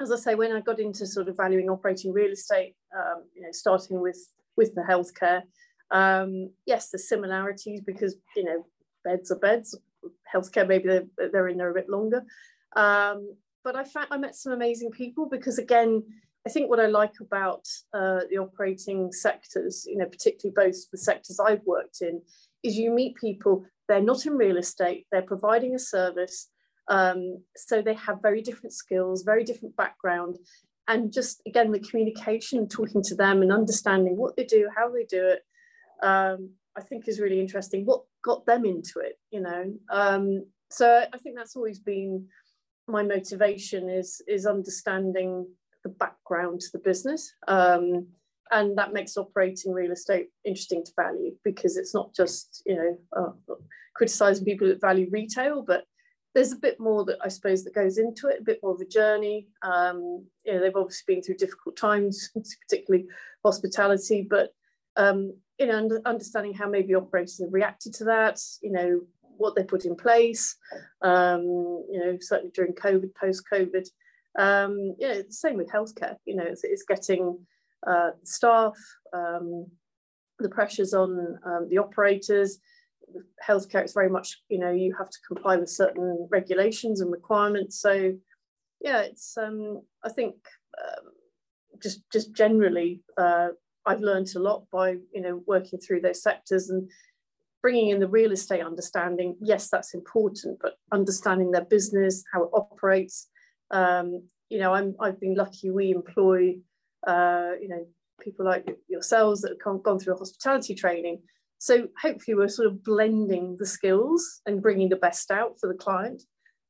As 0.00 0.10
I 0.10 0.16
say, 0.16 0.34
when 0.34 0.52
I 0.52 0.60
got 0.60 0.80
into 0.80 1.06
sort 1.06 1.28
of 1.28 1.36
valuing 1.36 1.68
operating 1.68 2.12
real 2.12 2.32
estate, 2.32 2.74
um, 2.96 3.24
you 3.34 3.42
know, 3.42 3.52
starting 3.52 4.00
with 4.00 4.32
with 4.56 4.74
the 4.74 4.82
healthcare, 4.82 5.42
um, 5.90 6.50
yes, 6.66 6.90
the 6.90 6.98
similarities 6.98 7.80
because 7.80 8.16
you 8.36 8.44
know 8.44 8.66
beds 9.04 9.30
are 9.30 9.38
beds, 9.38 9.76
healthcare, 10.32 10.66
maybe 10.66 10.88
they're, 10.88 11.30
they're 11.32 11.48
in 11.48 11.58
there 11.58 11.70
a 11.70 11.74
bit 11.74 11.88
longer. 11.88 12.24
Um, 12.76 13.34
but 13.64 13.76
I 13.76 13.84
found 13.84 14.08
I 14.10 14.16
met 14.16 14.34
some 14.34 14.52
amazing 14.52 14.90
people 14.90 15.26
because 15.26 15.58
again, 15.58 16.02
I 16.46 16.50
think 16.50 16.70
what 16.70 16.80
I 16.80 16.86
like 16.86 17.20
about 17.20 17.66
uh, 17.92 18.20
the 18.30 18.38
operating 18.38 19.12
sectors, 19.12 19.84
you 19.86 19.98
know, 19.98 20.06
particularly 20.06 20.54
both 20.54 20.90
the 20.90 20.98
sectors 20.98 21.38
I've 21.38 21.64
worked 21.66 22.00
in, 22.00 22.22
is 22.62 22.76
you 22.76 22.90
meet 22.90 23.16
people. 23.16 23.64
They're 23.88 24.00
not 24.00 24.24
in 24.24 24.36
real 24.36 24.56
estate. 24.56 25.06
They're 25.10 25.22
providing 25.22 25.74
a 25.74 25.78
service, 25.78 26.48
um, 26.88 27.42
so 27.56 27.82
they 27.82 27.94
have 27.94 28.22
very 28.22 28.42
different 28.42 28.72
skills, 28.72 29.22
very 29.22 29.44
different 29.44 29.76
background, 29.76 30.38
and 30.88 31.12
just 31.12 31.42
again 31.46 31.70
the 31.70 31.80
communication, 31.80 32.68
talking 32.68 33.02
to 33.02 33.14
them, 33.14 33.42
and 33.42 33.52
understanding 33.52 34.16
what 34.16 34.36
they 34.36 34.44
do, 34.44 34.68
how 34.76 34.90
they 34.90 35.04
do 35.04 35.26
it. 35.28 35.42
Um, 36.02 36.50
I 36.76 36.82
think 36.82 37.08
is 37.08 37.20
really 37.20 37.40
interesting. 37.40 37.84
What 37.84 38.02
got 38.22 38.46
them 38.46 38.64
into 38.64 39.00
it, 39.00 39.18
you 39.30 39.40
know? 39.40 39.72
Um, 39.90 40.46
so 40.70 41.04
I 41.12 41.18
think 41.18 41.36
that's 41.36 41.56
always 41.56 41.78
been 41.78 42.26
my 42.86 43.02
motivation 43.02 43.88
is 43.88 44.20
is 44.26 44.46
understanding 44.46 45.46
the 45.84 45.90
background 45.90 46.60
to 46.60 46.66
the 46.72 46.78
business. 46.78 47.32
Um, 47.48 48.08
and 48.52 48.76
that 48.78 48.92
makes 48.92 49.16
operating 49.16 49.72
real 49.72 49.92
estate 49.92 50.28
interesting 50.44 50.84
to 50.84 50.92
value 50.96 51.32
because 51.44 51.76
it's 51.76 51.94
not 51.94 52.12
just, 52.14 52.62
you 52.66 52.74
know, 52.74 52.98
uh, 53.16 53.54
criticizing 53.94 54.44
people 54.44 54.66
that 54.68 54.80
value 54.80 55.08
retail, 55.10 55.62
but 55.62 55.84
there's 56.34 56.52
a 56.52 56.56
bit 56.56 56.78
more 56.78 57.04
that 57.04 57.18
I 57.22 57.28
suppose 57.28 57.64
that 57.64 57.74
goes 57.74 57.98
into 57.98 58.28
it, 58.28 58.40
a 58.40 58.44
bit 58.44 58.60
more 58.62 58.74
of 58.74 58.80
a 58.80 58.84
journey. 58.84 59.48
Um, 59.62 60.26
you 60.44 60.52
know, 60.52 60.60
they've 60.60 60.76
obviously 60.76 61.14
been 61.14 61.22
through 61.22 61.36
difficult 61.36 61.76
times, 61.76 62.30
particularly 62.68 63.06
hospitality, 63.44 64.26
but 64.28 64.50
um, 64.96 65.34
you 65.58 65.66
know, 65.66 66.00
understanding 66.06 66.54
how 66.54 66.68
maybe 66.68 66.94
operators 66.94 67.40
have 67.40 67.52
reacted 67.52 67.94
to 67.94 68.04
that, 68.04 68.40
you 68.62 68.72
know, 68.72 69.00
what 69.36 69.54
they 69.54 69.64
put 69.64 69.84
in 69.84 69.96
place, 69.96 70.56
um, 71.02 71.42
you 71.90 71.98
know, 71.98 72.16
certainly 72.20 72.52
during 72.54 72.72
COVID, 72.74 73.14
post-COVID. 73.14 73.86
Um, 74.38 74.94
yeah, 74.98 75.14
the 75.14 75.32
same 75.32 75.56
with 75.56 75.70
healthcare, 75.70 76.16
you 76.24 76.36
know, 76.36 76.44
it's, 76.44 76.62
it's 76.64 76.84
getting 76.84 77.38
uh, 77.86 78.10
staff, 78.22 78.76
um, 79.12 79.66
the 80.38 80.48
pressures 80.48 80.94
on 80.94 81.38
um, 81.44 81.68
the 81.68 81.78
operators. 81.78 82.58
Healthcare, 83.46 83.82
it's 83.82 83.92
very 83.92 84.08
much, 84.08 84.40
you 84.48 84.58
know, 84.58 84.70
you 84.70 84.94
have 84.98 85.10
to 85.10 85.18
comply 85.26 85.56
with 85.56 85.70
certain 85.70 86.28
regulations 86.30 87.00
and 87.00 87.10
requirements. 87.10 87.80
So, 87.80 88.14
yeah, 88.80 89.00
it's, 89.00 89.36
um, 89.36 89.82
I 90.04 90.08
think, 90.08 90.34
um, 90.82 91.12
just 91.82 92.02
just 92.10 92.34
generally, 92.34 93.02
uh, 93.16 93.48
I've 93.86 94.00
learned 94.00 94.28
a 94.36 94.40
lot 94.40 94.64
by, 94.70 94.96
you 95.12 95.22
know, 95.22 95.42
working 95.46 95.78
through 95.78 96.02
those 96.02 96.22
sectors 96.22 96.68
and 96.70 96.90
bringing 97.62 97.88
in 97.88 98.00
the 98.00 98.08
real 98.08 98.32
estate 98.32 98.64
understanding. 98.64 99.36
Yes, 99.40 99.68
that's 99.68 99.94
important, 99.94 100.58
but 100.60 100.74
understanding 100.92 101.50
their 101.50 101.64
business, 101.64 102.24
how 102.32 102.44
it 102.44 102.50
operates. 102.52 103.28
Um, 103.70 104.22
you 104.48 104.58
know, 104.58 104.74
I'm, 104.74 104.94
I've 105.00 105.20
been 105.20 105.34
lucky. 105.34 105.70
We 105.70 105.92
employ 105.92 106.56
uh, 107.06 107.52
you 107.60 107.68
know, 107.68 107.86
people 108.20 108.44
like 108.44 108.76
yourselves 108.88 109.40
that 109.42 109.56
have 109.64 109.82
gone 109.82 109.98
through 109.98 110.14
a 110.14 110.18
hospitality 110.18 110.74
training. 110.74 111.20
So 111.60 111.88
hopefully 112.00 112.34
we're 112.34 112.48
sort 112.48 112.68
of 112.68 112.82
blending 112.82 113.56
the 113.58 113.66
skills 113.66 114.40
and 114.46 114.62
bringing 114.62 114.88
the 114.88 114.96
best 114.96 115.30
out 115.30 115.60
for 115.60 115.68
the 115.68 115.78
client. 115.78 116.22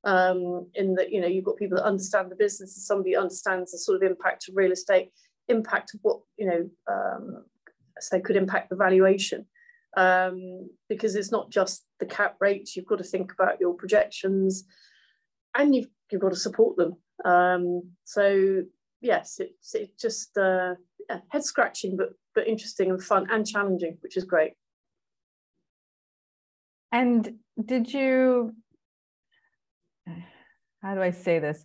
Um, 0.02 0.68
in 0.75 0.94
that, 0.97 1.12
you 1.12 1.20
know, 1.20 1.28
you've 1.28 1.44
got 1.44 1.59
people 1.59 1.76
that 1.76 1.85
understand 1.85 2.30
the 2.30 2.37
business 2.37 2.76
and 2.76 2.82
somebody 2.82 3.14
understands 3.14 3.70
the 3.70 3.78
sort 3.78 4.02
of 4.02 4.11
impact 4.11 4.49
of 4.49 4.56
real 4.56 4.73
estate, 4.73 5.11
impact 5.47 5.94
of 5.94 6.00
what, 6.02 6.20
you 6.37 6.47
know, 6.47 6.70
um, 6.90 7.44
say 8.00 8.20
could 8.20 8.35
impact 8.35 8.70
the 8.70 8.76
valuation. 8.76 9.47
Um, 9.97 10.70
because 10.88 11.14
it's 11.14 11.30
not 11.30 11.50
just 11.50 11.85
the 12.00 12.06
cap 12.06 12.37
rates, 12.40 12.75
you've 12.75 12.87
got 12.87 12.99
to 12.99 13.04
think 13.04 13.32
about 13.32 13.61
your 13.61 13.75
projections 13.75 14.64
and 15.56 15.73
you've, 15.75 15.88
you've 16.11 16.20
got 16.23 16.32
to 16.32 16.37
support 16.37 16.76
them. 16.76 16.97
Um, 17.25 17.90
so 18.04 18.62
yes, 19.00 19.38
it's 19.38 19.75
it 19.75 19.97
just 19.99 20.37
uh, 20.37 20.75
yeah, 21.09 21.20
head 21.28 21.44
scratching, 21.44 21.97
but 21.97 22.11
but 22.35 22.49
interesting 22.49 22.90
and 22.90 23.02
fun 23.02 23.28
and 23.30 23.47
challenging, 23.47 23.99
which 24.00 24.16
is 24.16 24.25
great. 24.25 24.52
And 26.92 27.38
did 27.64 27.92
you? 27.92 28.54
How 30.82 30.94
do 30.94 31.02
I 31.02 31.11
say 31.11 31.38
this? 31.38 31.64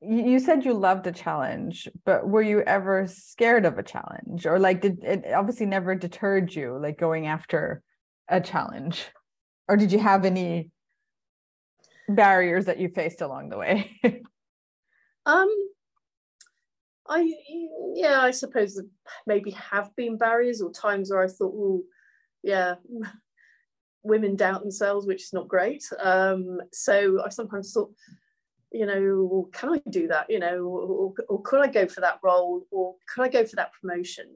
You 0.00 0.38
said 0.38 0.64
you 0.64 0.74
loved 0.74 1.06
a 1.06 1.12
challenge, 1.12 1.88
but 2.04 2.28
were 2.28 2.42
you 2.42 2.60
ever 2.60 3.06
scared 3.06 3.64
of 3.64 3.78
a 3.78 3.82
challenge, 3.82 4.46
or 4.46 4.58
like 4.58 4.80
did 4.80 5.02
it 5.02 5.32
obviously 5.32 5.66
never 5.66 5.94
deterred 5.94 6.54
you, 6.54 6.78
like 6.80 6.98
going 6.98 7.26
after 7.26 7.82
a 8.28 8.40
challenge, 8.40 9.06
or 9.68 9.76
did 9.76 9.92
you 9.92 9.98
have 9.98 10.24
any 10.24 10.70
barriers 12.08 12.66
that 12.66 12.78
you 12.78 12.88
faced 12.88 13.20
along 13.20 13.48
the 13.48 13.58
way? 13.58 13.90
um, 15.26 15.48
I 17.08 17.32
yeah, 17.94 18.20
I 18.20 18.30
suppose 18.30 18.80
maybe 19.26 19.52
have 19.52 19.94
been 19.96 20.18
barriers 20.18 20.60
or 20.60 20.70
times 20.70 21.10
where 21.10 21.22
I 21.22 21.28
thought, 21.28 21.54
oh, 21.54 21.82
yeah, 22.42 22.74
women 24.06 24.36
doubt 24.36 24.62
themselves, 24.62 25.06
which 25.06 25.22
is 25.24 25.32
not 25.32 25.48
great. 25.48 25.84
Um, 26.00 26.60
so 26.72 27.22
I 27.24 27.28
sometimes 27.28 27.72
thought, 27.72 27.92
you 28.72 28.86
know, 28.86 29.48
can 29.52 29.74
I 29.74 29.82
do 29.90 30.08
that? 30.08 30.26
You 30.28 30.38
know, 30.38 30.64
or, 30.64 31.14
or 31.28 31.42
could 31.42 31.60
I 31.60 31.68
go 31.68 31.86
for 31.86 32.00
that 32.00 32.20
role, 32.22 32.66
or 32.70 32.94
could 33.08 33.22
I 33.22 33.28
go 33.28 33.44
for 33.44 33.56
that 33.56 33.72
promotion? 33.80 34.26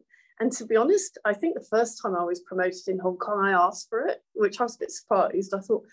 And 0.41 0.51
to 0.53 0.65
be 0.65 0.77
honest, 0.77 1.19
I 1.25 1.35
think 1.35 1.55
the 1.55 1.67
first 1.71 2.01
time 2.01 2.15
I 2.15 2.25
was 2.25 2.41
promoted 2.41 2.89
in 2.89 2.99
Hong 2.99 3.19
Kong, 3.19 3.45
I 3.45 3.53
asked 3.53 3.89
for 3.91 4.07
it, 4.07 4.23
which 4.35 4.61
I 4.61 4.65
was 4.65 4.77
a 4.77 4.79
bit 4.79 4.91
surprised. 4.91 5.53
I 5.55 5.61
thought, 5.61 5.85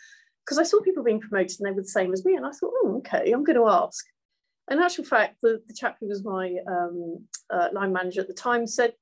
because 0.46 0.58
I 0.58 0.64
saw 0.64 0.80
people 0.82 1.04
being 1.04 1.20
promoted 1.20 1.60
and 1.60 1.68
they 1.68 1.72
were 1.72 1.82
the 1.82 1.88
same 1.88 2.14
as 2.14 2.24
me, 2.24 2.36
and 2.36 2.46
I 2.46 2.52
thought, 2.52 2.74
oh, 2.84 2.98
okay, 3.00 3.32
I'm 3.32 3.44
going 3.44 3.58
to 3.58 3.68
ask 3.68 4.06
in 4.70 4.80
actual 4.80 5.06
fact, 5.06 5.38
the, 5.42 5.62
the 5.68 5.74
chap 5.74 5.98
who 6.00 6.08
was 6.08 6.24
my 6.24 6.56
um, 6.68 7.26
uh, 7.50 7.70
line 7.72 7.94
manager 7.94 8.22
at 8.22 8.28
the 8.28 8.34
time 8.34 8.68
said, 8.68 8.94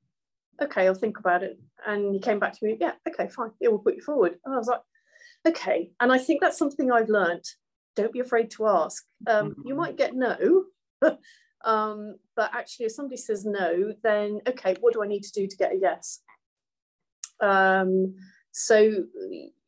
okay, 0.61 0.87
I'll 0.87 0.93
think 0.93 1.19
about 1.19 1.43
it. 1.43 1.59
And 1.85 2.13
he 2.13 2.19
came 2.19 2.39
back 2.39 2.53
to 2.53 2.65
me, 2.65 2.77
yeah, 2.79 2.93
okay, 3.07 3.27
fine, 3.29 3.51
yeah, 3.59 3.69
we'll 3.69 3.79
put 3.79 3.95
you 3.95 4.01
forward. 4.01 4.37
And 4.43 4.53
I 4.53 4.57
was 4.57 4.67
like, 4.67 4.81
okay. 5.47 5.91
And 5.99 6.11
I 6.11 6.17
think 6.17 6.41
that's 6.41 6.57
something 6.57 6.91
I've 6.91 7.09
learned. 7.09 7.45
Don't 7.95 8.13
be 8.13 8.19
afraid 8.19 8.51
to 8.51 8.67
ask. 8.67 9.03
Um, 9.27 9.55
you 9.63 9.73
mm-hmm. 9.73 9.77
might 9.77 9.97
get 9.97 10.15
no, 10.15 10.65
um, 11.65 12.15
but 12.35 12.51
actually 12.53 12.87
if 12.87 12.93
somebody 12.93 13.17
says 13.17 13.45
no, 13.45 13.93
then 14.03 14.41
okay, 14.47 14.75
what 14.81 14.93
do 14.93 15.03
I 15.03 15.07
need 15.07 15.23
to 15.23 15.31
do 15.31 15.47
to 15.47 15.57
get 15.57 15.73
a 15.73 15.79
yes? 15.79 16.21
Um, 17.41 18.15
so 18.51 19.03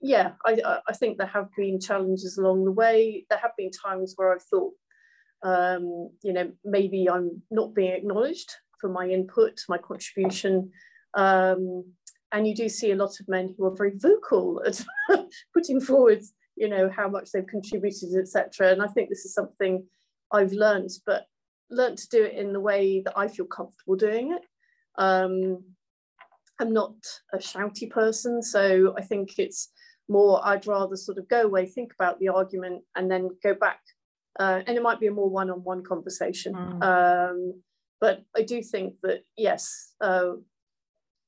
yeah, 0.02 0.32
I, 0.46 0.80
I 0.88 0.94
think 0.94 1.18
there 1.18 1.28
have 1.28 1.50
been 1.56 1.80
challenges 1.80 2.38
along 2.38 2.66
the 2.66 2.72
way. 2.72 3.26
There 3.30 3.40
have 3.40 3.52
been 3.58 3.72
times 3.72 4.14
where 4.16 4.34
I've 4.34 4.44
thought, 4.44 4.74
um, 5.44 6.10
you 6.24 6.34
know, 6.34 6.52
maybe 6.64 7.10
I'm 7.10 7.42
not 7.52 7.74
being 7.74 7.92
acknowledged 7.92 8.54
for 8.80 8.90
my 8.90 9.08
input, 9.08 9.60
my 9.70 9.78
contribution. 9.78 10.72
Um, 11.14 11.86
and 12.32 12.48
you 12.48 12.56
do 12.56 12.70
see 12.70 12.92
a 12.92 12.96
lot 12.96 13.20
of 13.20 13.28
men 13.28 13.54
who 13.58 13.66
are 13.66 13.76
very 13.76 13.94
vocal 13.96 14.62
at 14.66 14.84
putting 15.54 15.80
forward, 15.80 16.22
you 16.56 16.68
know, 16.68 16.90
how 16.90 17.08
much 17.08 17.32
they've 17.32 17.48
contributed, 17.48 18.16
etc. 18.16 18.72
And 18.72 18.82
I 18.82 18.88
think 18.88 19.10
this 19.10 19.26
is 19.26 19.34
something 19.34 19.86
I've 20.32 20.52
learned, 20.52 20.90
but 21.06 21.26
learned 21.70 21.98
to 22.00 22.10
do 22.10 22.24
it 22.24 22.34
in 22.34 22.54
the 22.54 22.60
way 22.60 23.02
that 23.02 23.18
I 23.18 23.28
feel 23.28 23.46
comfortable 23.46 23.96
doing 23.96 24.34
it. 24.34 24.46
Um, 24.98 25.64
I'm 26.60 26.74
not 26.74 26.96
a 27.34 27.38
shouty 27.38 27.90
person, 27.90 28.42
so 28.42 28.94
I 28.98 29.04
think 29.04 29.38
it's 29.38 29.70
more 30.10 30.42
I'd 30.46 30.68
rather 30.68 30.96
sort 30.96 31.18
of 31.18 31.30
go 31.30 31.44
away, 31.44 31.66
think 31.66 31.94
about 31.94 32.20
the 32.20 32.30
argument, 32.30 32.84
and 32.96 33.10
then 33.10 33.30
go 33.44 33.54
back 33.54 33.80
uh, 34.40 34.62
and 34.68 34.78
it 34.78 34.84
might 34.84 35.00
be 35.00 35.08
a 35.08 35.12
more 35.12 35.30
one-on-one 35.30 35.84
conversation. 35.84 36.54
Mm. 36.54 36.84
Um, 36.84 37.62
but 38.00 38.24
I 38.36 38.42
do 38.44 38.62
think 38.62 38.96
that 39.04 39.24
yes, 39.36 39.94
uh, 40.02 40.34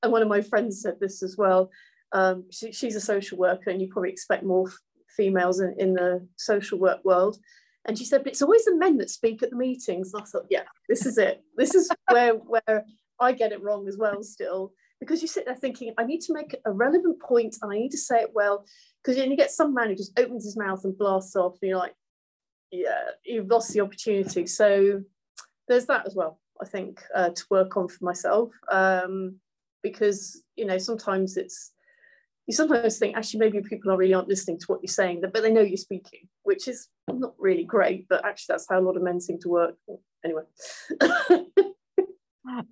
and 0.04 0.12
one 0.12 0.22
of 0.22 0.28
my 0.28 0.42
friends 0.42 0.82
said 0.82 1.00
this 1.00 1.24
as 1.24 1.38
well. 1.38 1.70
Um, 2.12 2.46
she, 2.52 2.72
she's 2.72 2.96
a 2.96 3.02
social 3.02 3.38
worker, 3.38 3.70
and 3.70 3.82
you 3.82 3.88
probably 3.88 4.12
expect 4.12 4.44
more 4.44 4.72
females 5.16 5.60
in, 5.60 5.76
in 5.78 5.94
the 5.94 6.28
social 6.38 6.80
work 6.80 7.04
world. 7.04 7.38
And 7.86 7.98
she 7.98 8.06
said, 8.06 8.24
but 8.24 8.32
it's 8.32 8.42
always 8.42 8.66
the 8.66 8.76
men 8.76 8.98
that 8.98 9.10
speak 9.10 9.42
at 9.42 9.50
the 9.50 9.56
meetings. 9.56 10.14
And 10.14 10.22
I 10.22 10.26
thought, 10.26 10.46
yeah, 10.50 10.64
this 10.88 11.06
is 11.06 11.18
it. 11.18 11.44
This 11.58 11.76
is 11.76 11.90
where 12.12 12.36
where 12.36 12.86
I 13.20 13.32
get 13.32 13.52
it 13.52 13.64
wrong 13.64 13.88
as 13.88 13.98
well. 13.98 14.22
Still, 14.22 14.74
because 15.00 15.22
you 15.22 15.28
sit 15.28 15.46
there 15.46 15.56
thinking, 15.56 15.94
I 15.98 16.06
need 16.06 16.22
to 16.22 16.34
make 16.34 16.56
a 16.66 16.72
relevant 16.72 17.22
point, 17.22 17.58
and 17.62 17.72
I 17.72 17.78
need 17.78 17.92
to 17.92 17.98
say 17.98 18.22
it 18.22 18.32
well. 18.34 18.66
Because 19.04 19.18
then 19.18 19.32
you 19.32 19.38
get 19.38 19.52
some 19.52 19.74
man 19.74 19.90
who 19.90 19.96
just 19.96 20.18
opens 20.20 20.44
his 20.44 20.58
mouth 20.58 20.84
and 20.84 20.98
blasts 20.98 21.36
off, 21.36 21.58
and 21.62 21.70
you're 21.70 21.80
like, 21.80 21.96
yeah, 22.72 23.10
you've 23.26 23.48
lost 23.48 23.74
the 23.74 23.82
opportunity. 23.82 24.46
So 24.46 25.02
there's 25.68 25.86
that 25.86 26.06
as 26.06 26.16
well, 26.16 26.40
I 26.62 26.66
think, 26.66 27.02
uh, 27.16 27.30
to 27.30 27.46
work 27.50 27.78
on 27.78 27.88
for 27.88 28.04
myself. 28.04 28.52
Um, 28.72 29.36
because, 29.82 30.44
you 30.56 30.66
know, 30.66 30.78
sometimes 30.78 31.38
it's, 31.38 31.72
you 32.48 32.54
sometimes 32.54 32.98
think 32.98 33.16
actually 33.16 33.40
maybe 33.40 33.62
people 33.62 33.92
are 33.92 33.98
really 33.98 34.14
aren't 34.14 34.28
listening 34.28 34.60
to 34.60 34.66
what 34.68 34.82
you're 34.82 34.90
saying, 34.90 35.22
but 35.22 35.42
they 35.42 35.52
know 35.52 35.62
you're 35.62 35.78
speaking, 35.78 36.28
which 36.44 36.68
is 36.68 36.88
not 37.08 37.34
really 37.38 37.64
great, 37.64 38.08
but 38.10 38.26
actually 38.26 38.54
that's 38.54 38.68
how 38.70 38.80
a 38.80 38.82
lot 38.82 38.98
of 38.98 39.04
men 39.04 39.22
seem 39.22 39.40
to 39.40 39.50
work. 39.50 39.76
Anyway. 40.26 40.44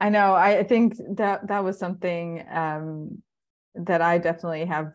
I 0.01 0.09
know. 0.09 0.33
I 0.33 0.63
think 0.63 0.95
that 1.17 1.47
that 1.47 1.63
was 1.63 1.77
something 1.77 2.43
um, 2.51 3.21
that 3.75 4.01
I 4.01 4.17
definitely 4.17 4.65
have 4.65 4.93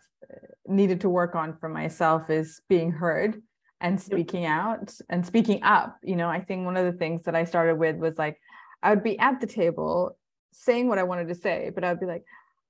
needed 0.66 1.00
to 1.02 1.08
work 1.08 1.34
on 1.34 1.56
for 1.56 1.68
myself 1.68 2.30
is 2.30 2.60
being 2.68 2.90
heard 2.90 3.40
and 3.80 4.00
speaking 4.00 4.46
out 4.46 4.94
and 5.08 5.26
speaking 5.26 5.62
up. 5.62 5.98
You 6.02 6.16
know, 6.16 6.28
I 6.28 6.40
think 6.40 6.64
one 6.64 6.76
of 6.76 6.84
the 6.84 6.98
things 6.98 7.24
that 7.24 7.34
I 7.34 7.44
started 7.44 7.78
with 7.78 7.96
was 7.96 8.16
like, 8.16 8.38
I 8.82 8.90
would 8.90 9.04
be 9.04 9.18
at 9.18 9.40
the 9.40 9.46
table 9.46 10.16
saying 10.52 10.88
what 10.88 10.98
I 10.98 11.02
wanted 11.04 11.28
to 11.28 11.34
say, 11.34 11.70
but 11.74 11.84
I'd 11.84 12.00
be 12.00 12.06
like, 12.06 12.24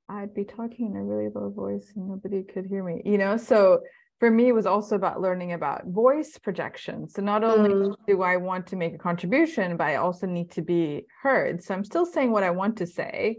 I'd 0.08 0.34
be 0.34 0.44
talking 0.44 0.86
in 0.86 0.96
a 0.96 1.02
really 1.02 1.30
low 1.34 1.50
voice 1.50 1.92
and 1.96 2.08
nobody 2.08 2.42
could 2.42 2.66
hear 2.66 2.84
me, 2.84 3.02
you 3.04 3.18
know? 3.18 3.36
So 3.36 3.80
for 4.20 4.30
me, 4.30 4.48
it 4.48 4.54
was 4.54 4.66
also 4.66 4.94
about 4.94 5.20
learning 5.20 5.52
about 5.52 5.86
voice 5.86 6.38
projection. 6.38 7.08
So 7.08 7.22
not 7.22 7.42
only 7.42 7.70
mm. 7.70 7.94
do 8.06 8.22
I 8.22 8.36
want 8.36 8.68
to 8.68 8.76
make 8.76 8.94
a 8.94 8.98
contribution, 8.98 9.76
but 9.76 9.86
I 9.86 9.96
also 9.96 10.26
need 10.26 10.50
to 10.52 10.62
be 10.62 11.06
heard. 11.22 11.62
So 11.62 11.74
I'm 11.74 11.84
still 11.84 12.06
saying 12.06 12.30
what 12.30 12.44
I 12.44 12.50
want 12.50 12.76
to 12.78 12.86
say, 12.86 13.38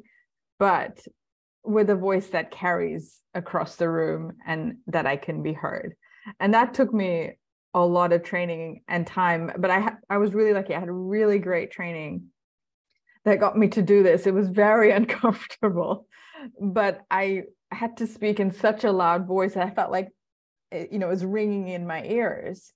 but 0.59 0.99
with 1.63 1.89
a 1.89 1.95
voice 1.95 2.27
that 2.27 2.51
carries 2.51 3.21
across 3.33 3.75
the 3.75 3.89
room 3.89 4.33
and 4.45 4.77
that 4.87 5.05
I 5.05 5.15
can 5.15 5.41
be 5.41 5.53
heard. 5.53 5.95
And 6.39 6.53
that 6.53 6.73
took 6.73 6.93
me 6.93 7.37
a 7.73 7.85
lot 7.85 8.13
of 8.13 8.23
training 8.23 8.81
and 8.87 9.07
time, 9.07 9.51
but 9.57 9.71
I 9.71 9.93
I 10.09 10.17
was 10.17 10.33
really 10.33 10.53
lucky. 10.53 10.75
I 10.75 10.79
had 10.79 10.91
really 10.91 11.39
great 11.39 11.71
training 11.71 12.25
that 13.25 13.39
got 13.39 13.57
me 13.57 13.67
to 13.69 13.81
do 13.81 14.03
this. 14.03 14.27
It 14.27 14.33
was 14.33 14.49
very 14.49 14.91
uncomfortable, 14.99 16.07
but 16.61 17.01
I 17.09 17.43
had 17.71 17.97
to 17.97 18.07
speak 18.07 18.39
in 18.39 18.51
such 18.51 18.83
a 18.83 18.91
loud 18.91 19.27
voice. 19.27 19.57
I 19.57 19.69
felt 19.69 19.91
like 19.91 20.09
it, 20.71 20.91
you 20.91 20.99
know, 20.99 21.07
it 21.07 21.11
was 21.11 21.25
ringing 21.25 21.67
in 21.67 21.87
my 21.87 22.03
ears. 22.03 22.71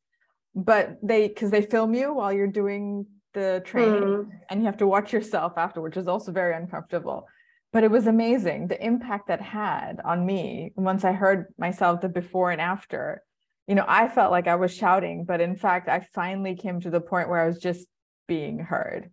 But 0.56 0.98
they 1.04 1.28
because 1.28 1.52
they 1.52 1.62
film 1.62 1.94
you 1.94 2.14
while 2.14 2.34
you're 2.34 2.48
doing 2.48 3.06
the 3.36 3.62
training 3.64 4.02
mm. 4.02 4.30
and 4.50 4.62
you 4.62 4.66
have 4.66 4.78
to 4.78 4.88
watch 4.88 5.14
yourself 5.14 5.54
after, 5.56 5.82
which 5.82 5.98
is 5.98 6.08
also 6.08 6.32
very 6.32 6.56
uncomfortable 6.56 7.28
but 7.74 7.84
it 7.84 7.92
was 7.92 8.08
amazing 8.08 8.68
the 8.68 8.84
impact 8.84 9.28
that 9.28 9.42
had 9.42 10.00
on 10.04 10.26
me 10.26 10.72
once 10.76 11.04
I 11.04 11.12
heard 11.12 11.54
myself 11.58 12.02
the 12.02 12.10
before 12.10 12.52
and 12.52 12.62
after. 12.62 13.22
You 13.68 13.76
know, 13.76 13.86
I 13.88 14.08
felt 14.08 14.32
like 14.32 14.48
I 14.48 14.56
was 14.56 14.74
shouting, 14.74 15.26
but 15.26 15.42
in 15.42 15.56
fact, 15.56 15.90
I 15.90 16.08
finally 16.14 16.56
came 16.56 16.80
to 16.82 16.90
the 16.90 17.02
point 17.02 17.30
where 17.30 17.42
I 17.42 17.48
was 17.48 17.60
just 17.60 17.86
being 18.28 18.60
heard. 18.60 19.12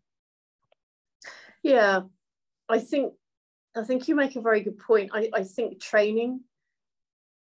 Yeah, 1.65 2.03
I 2.69 2.79
think 2.79 3.15
I 3.77 3.83
think 3.83 4.07
you 4.07 4.15
make 4.15 4.37
a 4.37 4.41
very 4.41 4.61
good 4.61 4.79
point. 4.79 5.11
I, 5.13 5.29
I 5.35 5.43
think 5.43 5.81
training, 5.81 6.43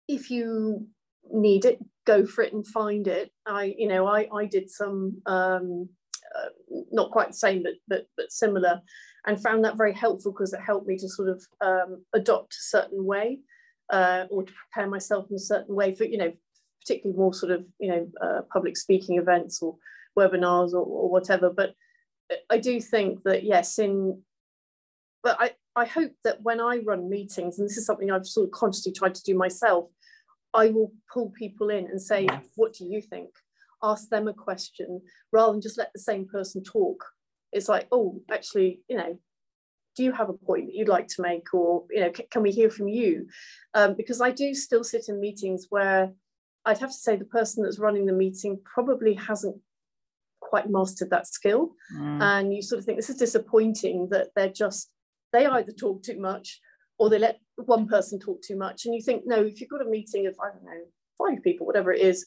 if 0.09 0.30
you 0.30 0.87
need 1.30 1.66
it, 1.66 1.78
go 2.06 2.25
for 2.25 2.42
it 2.42 2.54
and 2.54 2.66
find 2.66 3.06
it. 3.06 3.30
I, 3.44 3.75
you 3.76 3.88
know, 3.88 4.06
I 4.06 4.28
I 4.33 4.47
did 4.47 4.71
some 4.71 5.21
um, 5.26 5.90
uh, 6.35 6.49
not 6.90 7.11
quite 7.11 7.28
the 7.28 7.35
same, 7.35 7.62
but 7.62 7.75
but 7.88 8.06
but 8.16 8.33
similar 8.33 8.80
and 9.26 9.42
found 9.42 9.64
that 9.64 9.76
very 9.76 9.92
helpful 9.92 10.33
because 10.33 10.52
it 10.52 10.61
helped 10.61 10.87
me 10.87 10.97
to 10.99 11.09
sort 11.09 11.28
of 11.28 11.44
um, 11.61 12.04
adopt 12.12 12.54
a 12.54 12.61
certain 12.61 13.04
way 13.04 13.40
uh, 13.90 14.25
or 14.30 14.42
to 14.42 14.52
prepare 14.52 14.88
myself 14.88 15.26
in 15.30 15.37
a 15.37 15.40
certain 15.40 15.75
way 15.75 15.94
for, 15.94 16.04
you 16.04 16.18
know, 16.18 16.33
particularly 16.83 17.18
more 17.18 17.33
sort 17.33 17.52
of, 17.52 17.64
you 17.78 17.88
know, 17.88 18.09
uh, 18.23 18.42
public 18.52 18.76
speaking 18.76 19.18
events 19.18 19.62
or 19.62 19.76
webinars 20.18 20.73
or, 20.73 20.85
or, 20.85 21.11
whatever. 21.11 21.50
But 21.50 21.75
I 22.50 22.59
do 22.59 22.81
think 22.81 23.23
that, 23.25 23.45
yes, 23.45 23.78
in, 23.78 24.23
but 25.23 25.37
I, 25.40 25.52
I 25.76 25.85
hope 25.85 26.12
that 26.25 26.43
when 26.43 26.61
I 26.61 26.78
run 26.78 27.09
meetings, 27.09 27.59
and 27.59 27.69
this 27.69 27.76
is 27.76 27.87
something 27.87 28.11
I've 28.11 28.26
sort 28.26 28.47
of 28.47 28.52
consciously 28.52 28.93
tried 28.93 29.14
to 29.14 29.23
do 29.23 29.35
myself, 29.35 29.90
I 30.52 30.69
will 30.71 30.93
pull 31.12 31.31
people 31.31 31.71
in 31.71 31.87
and 31.87 32.00
say, 32.00 32.26
yes. 32.28 32.45
what 32.57 32.73
do 32.73 32.85
you 32.85 33.02
think? 33.02 33.31
Ask 33.83 34.09
them 34.09 34.28
a 34.28 34.33
question 34.33 35.02
rather 35.33 35.52
than 35.52 35.61
just 35.61 35.78
let 35.78 35.93
the 35.93 36.00
same 36.00 36.26
person 36.26 36.62
talk 36.62 37.04
it's 37.54 37.69
like, 37.69 37.87
oh, 37.93 38.21
actually, 38.31 38.81
you 38.88 38.97
know, 38.97 39.19
do 39.97 40.02
you 40.02 40.13
have 40.13 40.28
a 40.28 40.32
point 40.32 40.67
that 40.67 40.75
you'd 40.75 40.89
like 40.89 41.06
to 41.06 41.23
make 41.23 41.54
or 41.54 41.84
you 41.89 42.00
know 42.00 42.10
can 42.10 42.43
we 42.43 42.50
hear 42.50 42.69
from 42.69 42.89
you 42.89 43.28
um, 43.75 43.95
because 43.95 44.21
i 44.21 44.28
do 44.28 44.52
still 44.52 44.82
sit 44.82 45.04
in 45.08 45.21
meetings 45.21 45.67
where 45.71 46.13
i'd 46.65 46.78
have 46.78 46.91
to 46.91 46.99
say 46.99 47.15
the 47.15 47.25
person 47.25 47.63
that's 47.63 47.78
running 47.78 48.04
the 48.04 48.13
meeting 48.13 48.58
probably 48.65 49.15
hasn't 49.15 49.54
quite 50.45 50.71
mastered 50.71 51.11
that 51.11 51.26
skill 51.26 51.71
mm. 51.97 52.23
and 52.23 52.54
you 52.54 52.63
sort 52.63 52.78
of 52.78 52.85
think 52.85 52.99
this 52.99 53.11
is 53.11 53.17
disappointing 53.17 54.09
that 54.11 54.28
they're 54.37 54.49
just 54.49 54.91
they 55.33 55.47
either 55.47 55.73
talk 55.73 56.02
too 56.02 56.21
much 56.21 56.61
or 56.99 57.11
they 57.11 57.19
let 57.19 57.41
one 57.57 57.89
person 57.89 58.19
talk 58.19 58.41
too 58.43 58.57
much 58.57 58.85
and 58.85 58.95
you 58.95 59.02
think 59.02 59.23
no 59.26 59.43
if 59.43 59.61
you've 59.61 59.71
got 59.71 59.83
a 59.83 59.91
meeting 59.91 60.26
of 60.26 60.37
i 60.43 60.49
don't 60.50 60.65
know 60.65 60.85
five 61.19 61.43
people 61.43 61.67
whatever 61.67 61.93
it 61.93 62.00
is 62.00 62.26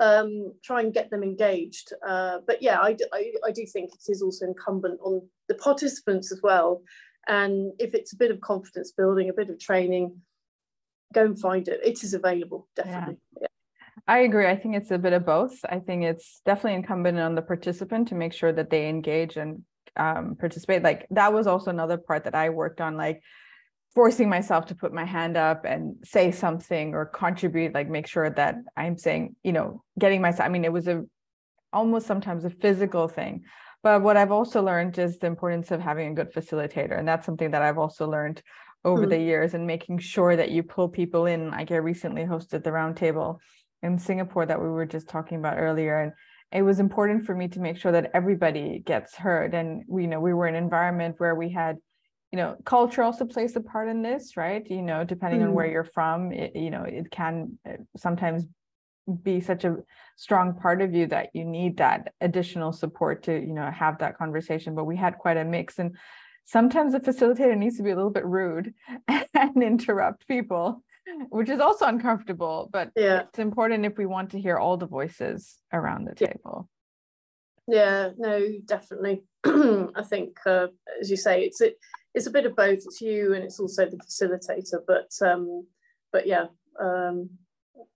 um, 0.00 0.52
try 0.64 0.80
and 0.80 0.94
get 0.94 1.10
them 1.10 1.22
engaged. 1.22 1.92
Uh, 2.06 2.38
but 2.46 2.62
yeah, 2.62 2.78
I, 2.80 2.96
I, 3.12 3.32
I, 3.46 3.52
do 3.52 3.66
think 3.66 3.92
it 3.92 4.10
is 4.10 4.22
also 4.22 4.46
incumbent 4.46 4.98
on 5.02 5.20
the 5.48 5.54
participants 5.54 6.32
as 6.32 6.40
well. 6.42 6.82
And 7.28 7.72
if 7.78 7.94
it's 7.94 8.12
a 8.12 8.16
bit 8.16 8.30
of 8.30 8.40
confidence 8.40 8.92
building, 8.92 9.28
a 9.28 9.34
bit 9.34 9.50
of 9.50 9.58
training, 9.58 10.16
go 11.12 11.24
and 11.24 11.38
find 11.38 11.68
it. 11.68 11.80
It 11.84 12.02
is 12.02 12.14
available, 12.14 12.68
definitely. 12.74 13.18
Yeah. 13.40 13.46
I 14.08 14.20
agree. 14.20 14.46
I 14.46 14.56
think 14.56 14.76
it's 14.76 14.90
a 14.90 14.98
bit 14.98 15.12
of 15.12 15.24
both. 15.24 15.54
I 15.68 15.78
think 15.78 16.02
it's 16.02 16.40
definitely 16.44 16.74
incumbent 16.74 17.18
on 17.18 17.34
the 17.34 17.42
participant 17.42 18.08
to 18.08 18.14
make 18.14 18.32
sure 18.32 18.52
that 18.52 18.68
they 18.68 18.88
engage 18.88 19.36
and 19.36 19.62
um, 19.96 20.36
participate. 20.38 20.82
Like 20.82 21.06
that 21.10 21.32
was 21.32 21.46
also 21.46 21.70
another 21.70 21.98
part 21.98 22.24
that 22.24 22.34
I 22.34 22.50
worked 22.50 22.80
on. 22.80 22.96
Like 22.96 23.22
forcing 23.94 24.28
myself 24.28 24.66
to 24.66 24.74
put 24.74 24.92
my 24.92 25.04
hand 25.04 25.36
up 25.36 25.64
and 25.64 25.96
say 26.04 26.30
something 26.30 26.94
or 26.94 27.04
contribute 27.06 27.74
like 27.74 27.88
make 27.88 28.06
sure 28.06 28.30
that 28.30 28.56
i'm 28.76 28.96
saying 28.96 29.36
you 29.42 29.52
know 29.52 29.82
getting 29.98 30.20
myself 30.20 30.46
i 30.46 30.48
mean 30.48 30.64
it 30.64 30.72
was 30.72 30.88
a 30.88 31.02
almost 31.72 32.06
sometimes 32.06 32.44
a 32.44 32.50
physical 32.50 33.08
thing 33.08 33.42
but 33.82 34.02
what 34.02 34.16
i've 34.16 34.32
also 34.32 34.62
learned 34.62 34.96
is 34.98 35.18
the 35.18 35.26
importance 35.26 35.70
of 35.70 35.80
having 35.80 36.10
a 36.10 36.14
good 36.14 36.32
facilitator 36.32 36.98
and 36.98 37.06
that's 37.06 37.26
something 37.26 37.50
that 37.50 37.62
i've 37.62 37.78
also 37.78 38.08
learned 38.08 38.42
over 38.84 39.02
mm-hmm. 39.02 39.10
the 39.10 39.18
years 39.18 39.54
and 39.54 39.66
making 39.66 39.98
sure 39.98 40.36
that 40.36 40.50
you 40.50 40.62
pull 40.62 40.88
people 40.88 41.26
in 41.26 41.50
like 41.50 41.70
i 41.70 41.76
recently 41.76 42.22
hosted 42.22 42.64
the 42.64 42.70
roundtable 42.70 43.38
in 43.82 43.98
singapore 43.98 44.46
that 44.46 44.60
we 44.60 44.68
were 44.68 44.86
just 44.86 45.08
talking 45.08 45.38
about 45.38 45.58
earlier 45.58 46.00
and 46.00 46.12
it 46.52 46.62
was 46.62 46.80
important 46.80 47.24
for 47.24 47.34
me 47.34 47.48
to 47.48 47.60
make 47.60 47.78
sure 47.78 47.92
that 47.92 48.10
everybody 48.14 48.82
gets 48.84 49.16
heard 49.16 49.54
and 49.54 49.84
we 49.88 50.02
you 50.02 50.08
know 50.08 50.20
we 50.20 50.34
were 50.34 50.46
in 50.46 50.54
an 50.54 50.62
environment 50.62 51.14
where 51.18 51.34
we 51.34 51.50
had 51.50 51.76
you 52.30 52.36
know 52.38 52.56
culture 52.64 53.02
also 53.02 53.24
plays 53.24 53.54
a 53.56 53.60
part 53.60 53.88
in 53.88 54.02
this 54.02 54.36
right 54.36 54.66
you 54.70 54.82
know 54.82 55.04
depending 55.04 55.40
mm. 55.40 55.44
on 55.44 55.54
where 55.54 55.66
mm. 55.66 55.72
you're 55.72 55.84
from 55.84 56.32
it, 56.32 56.54
you 56.54 56.70
know 56.70 56.82
it 56.82 57.10
can 57.10 57.58
uh, 57.68 57.72
sometimes 57.96 58.46
be 59.22 59.40
such 59.40 59.64
a 59.64 59.76
strong 60.16 60.54
part 60.54 60.80
of 60.80 60.94
you 60.94 61.06
that 61.06 61.30
you 61.34 61.44
need 61.44 61.76
that 61.76 62.12
additional 62.20 62.72
support 62.72 63.24
to 63.24 63.32
you 63.32 63.52
know 63.52 63.70
have 63.70 63.98
that 63.98 64.16
conversation 64.16 64.74
but 64.74 64.84
we 64.84 64.96
had 64.96 65.18
quite 65.18 65.36
a 65.36 65.44
mix 65.44 65.78
and 65.78 65.96
sometimes 66.44 66.92
the 66.92 67.00
facilitator 67.00 67.56
needs 67.56 67.76
to 67.76 67.82
be 67.82 67.90
a 67.90 67.96
little 67.96 68.10
bit 68.10 68.24
rude 68.24 68.74
and 69.08 69.62
interrupt 69.62 70.26
people 70.28 70.82
which 71.30 71.48
is 71.48 71.60
also 71.60 71.86
uncomfortable 71.86 72.68
but 72.72 72.90
yeah. 72.96 73.22
it's 73.22 73.38
important 73.38 73.84
if 73.84 73.96
we 73.96 74.06
want 74.06 74.30
to 74.30 74.40
hear 74.40 74.56
all 74.56 74.76
the 74.76 74.86
voices 74.86 75.58
around 75.72 76.06
the 76.06 76.14
table 76.14 76.68
yeah 77.68 78.10
no 78.18 78.46
definitely 78.64 79.22
i 79.44 80.02
think 80.08 80.36
uh, 80.46 80.66
as 81.00 81.10
you 81.10 81.16
say 81.16 81.42
it's 81.42 81.60
it 81.60 81.76
it's 82.14 82.26
a 82.26 82.30
bit 82.30 82.46
of 82.46 82.56
both. 82.56 82.80
It's 82.84 83.00
you 83.00 83.34
and 83.34 83.44
it's 83.44 83.60
also 83.60 83.86
the 83.86 83.96
facilitator. 83.96 84.80
But 84.86 85.10
um, 85.26 85.66
but 86.12 86.26
yeah, 86.26 86.46
um, 86.80 87.30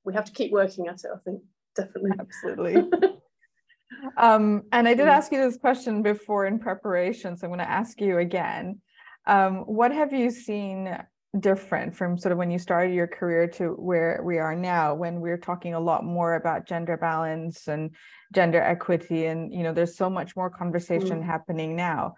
we 0.04 0.14
have 0.14 0.24
to 0.26 0.32
keep 0.32 0.52
working 0.52 0.88
at 0.88 1.04
it. 1.04 1.10
I 1.14 1.18
think 1.24 1.42
definitely. 1.74 2.12
Absolutely. 2.18 2.76
um, 4.16 4.62
and 4.72 4.88
I 4.88 4.94
did 4.94 5.08
ask 5.08 5.32
you 5.32 5.38
this 5.38 5.58
question 5.58 6.02
before 6.02 6.46
in 6.46 6.58
preparation, 6.58 7.36
so 7.36 7.46
I'm 7.46 7.50
going 7.50 7.58
to 7.58 7.70
ask 7.70 8.00
you 8.00 8.18
again. 8.18 8.80
Um, 9.26 9.58
what 9.66 9.92
have 9.92 10.12
you 10.12 10.30
seen 10.30 10.96
different 11.40 11.94
from 11.94 12.18
sort 12.18 12.32
of 12.32 12.38
when 12.38 12.50
you 12.50 12.58
started 12.58 12.94
your 12.94 13.06
career 13.06 13.46
to 13.46 13.70
where 13.70 14.20
we 14.24 14.38
are 14.38 14.54
now 14.54 14.94
when 14.94 15.20
we're 15.20 15.36
talking 15.36 15.74
a 15.74 15.80
lot 15.80 16.04
more 16.04 16.34
about 16.34 16.66
gender 16.66 16.96
balance 16.96 17.68
and 17.68 17.94
gender 18.34 18.60
equity 18.60 19.26
and 19.26 19.52
you 19.52 19.62
know 19.62 19.72
there's 19.72 19.96
so 19.96 20.08
much 20.08 20.34
more 20.36 20.50
conversation 20.50 21.20
mm. 21.20 21.24
happening 21.24 21.76
now 21.76 22.14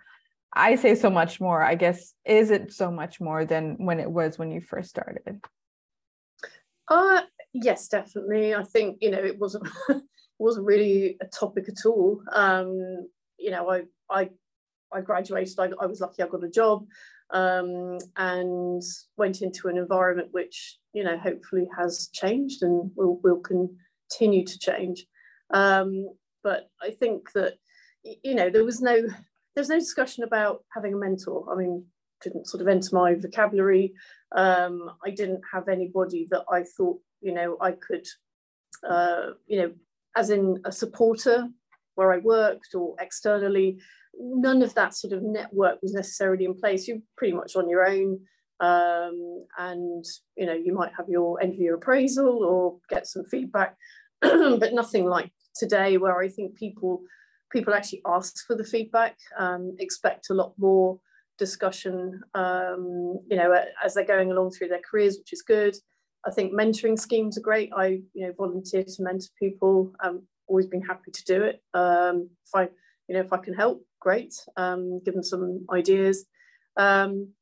I 0.52 0.76
say 0.76 0.94
so 0.94 1.10
much 1.10 1.40
more. 1.40 1.62
I 1.62 1.74
guess 1.74 2.14
is 2.24 2.50
it 2.50 2.72
so 2.72 2.90
much 2.90 3.20
more 3.20 3.44
than 3.44 3.76
when 3.78 4.00
it 4.00 4.10
was 4.10 4.38
when 4.38 4.50
you 4.50 4.60
first 4.60 4.88
started? 4.88 5.40
Uh 6.88 7.22
yes, 7.52 7.88
definitely. 7.88 8.54
I 8.54 8.62
think 8.62 8.98
you 9.00 9.10
know 9.10 9.22
it 9.22 9.38
wasn't 9.38 9.68
wasn't 10.38 10.66
really 10.66 11.16
a 11.20 11.26
topic 11.26 11.68
at 11.68 11.86
all. 11.86 12.22
Um, 12.32 13.08
you 13.38 13.50
know, 13.50 13.70
I 13.70 13.82
I 14.10 14.30
I 14.92 15.00
graduated. 15.02 15.58
I, 15.58 15.70
I 15.80 15.86
was 15.86 16.00
lucky. 16.00 16.22
I 16.22 16.28
got 16.28 16.44
a 16.44 16.48
job 16.48 16.86
um, 17.30 17.98
and 18.16 18.82
went 19.16 19.42
into 19.42 19.68
an 19.68 19.76
environment 19.76 20.28
which 20.32 20.78
you 20.92 21.04
know 21.04 21.18
hopefully 21.18 21.66
has 21.76 22.08
changed 22.12 22.62
and 22.62 22.90
will 22.96 23.20
will 23.22 23.40
continue 23.40 24.44
to 24.44 24.58
change. 24.58 25.06
Um, 25.52 26.08
but 26.42 26.70
I 26.82 26.90
think 26.90 27.32
that 27.32 27.54
you 28.02 28.34
know 28.34 28.50
there 28.50 28.64
was 28.64 28.80
no 28.80 29.02
there's 29.54 29.68
no 29.68 29.78
discussion 29.78 30.24
about 30.24 30.64
having 30.72 30.94
a 30.94 30.96
mentor. 30.96 31.46
I 31.52 31.56
mean, 31.56 31.84
didn't 32.22 32.46
sort 32.46 32.60
of 32.60 32.68
enter 32.68 32.94
my 32.94 33.14
vocabulary. 33.14 33.94
Um, 34.34 34.90
I 35.04 35.10
didn't 35.10 35.42
have 35.52 35.68
anybody 35.68 36.26
that 36.30 36.44
I 36.50 36.62
thought, 36.62 37.00
you 37.20 37.32
know, 37.32 37.56
I 37.60 37.72
could, 37.72 38.06
uh, 38.88 39.30
you 39.46 39.60
know, 39.60 39.72
as 40.16 40.30
in 40.30 40.60
a 40.64 40.72
supporter 40.72 41.48
where 41.94 42.12
I 42.12 42.18
worked 42.18 42.74
or 42.74 42.94
externally. 43.00 43.78
None 44.18 44.62
of 44.62 44.74
that 44.74 44.94
sort 44.94 45.12
of 45.12 45.22
network 45.22 45.80
was 45.82 45.92
necessarily 45.92 46.44
in 46.44 46.54
place. 46.54 46.88
You're 46.88 46.98
pretty 47.16 47.34
much 47.34 47.56
on 47.56 47.68
your 47.68 47.86
own. 47.88 48.20
um, 48.60 49.46
and 49.58 50.04
you 50.36 50.46
know 50.46 50.54
you 50.54 50.74
might 50.74 50.92
have 50.96 51.08
your 51.08 51.40
end 51.40 51.54
of 51.54 51.58
year 51.58 51.74
appraisal 51.74 52.44
or 52.44 52.78
get 52.88 53.06
some 53.06 53.24
feedback 53.24 53.76
but 54.20 54.72
nothing 54.72 55.04
like 55.04 55.30
today 55.54 55.96
where 55.96 56.18
i 56.18 56.28
think 56.28 56.56
people 56.56 57.02
people 57.52 57.72
actually 57.72 58.02
ask 58.06 58.46
for 58.46 58.56
the 58.56 58.64
feedback 58.64 59.16
um, 59.38 59.76
expect 59.78 60.30
a 60.30 60.34
lot 60.34 60.52
more 60.58 60.98
discussion 61.38 62.20
um, 62.34 63.18
you 63.30 63.36
know 63.36 63.54
as 63.84 63.94
they're 63.94 64.04
going 64.04 64.32
along 64.32 64.50
through 64.50 64.68
their 64.68 64.82
careers 64.88 65.18
which 65.18 65.32
is 65.32 65.42
good 65.42 65.76
i 66.26 66.30
think 66.30 66.52
mentoring 66.52 66.98
schemes 66.98 67.38
are 67.38 67.42
great 67.42 67.70
i 67.76 68.00
you 68.12 68.26
know 68.26 68.32
volunteer 68.36 68.82
to 68.82 69.02
mentor 69.02 69.28
people 69.38 69.92
i've 70.00 70.18
always 70.48 70.66
been 70.66 70.82
happy 70.82 71.12
to 71.12 71.24
do 71.24 71.42
it 71.42 71.62
um, 71.74 72.28
if 72.44 72.54
i 72.56 72.62
you 73.06 73.14
know 73.14 73.20
if 73.20 73.32
i 73.32 73.36
can 73.38 73.54
help 73.54 73.84
great 74.00 74.34
um, 74.56 75.00
give 75.04 75.14
them 75.14 75.22
some 75.22 75.66
ideas 75.72 76.26
um, 76.78 77.32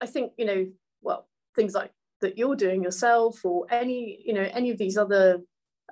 I 0.00 0.06
think, 0.06 0.32
you 0.38 0.46
know, 0.46 0.66
well, 1.02 1.28
things 1.56 1.74
like 1.74 1.90
that 2.20 2.38
you're 2.38 2.56
doing 2.56 2.82
yourself 2.82 3.44
or 3.44 3.66
any, 3.70 4.22
you 4.24 4.32
know, 4.32 4.48
any 4.52 4.70
of 4.70 4.78
these 4.78 4.96
other 4.96 5.40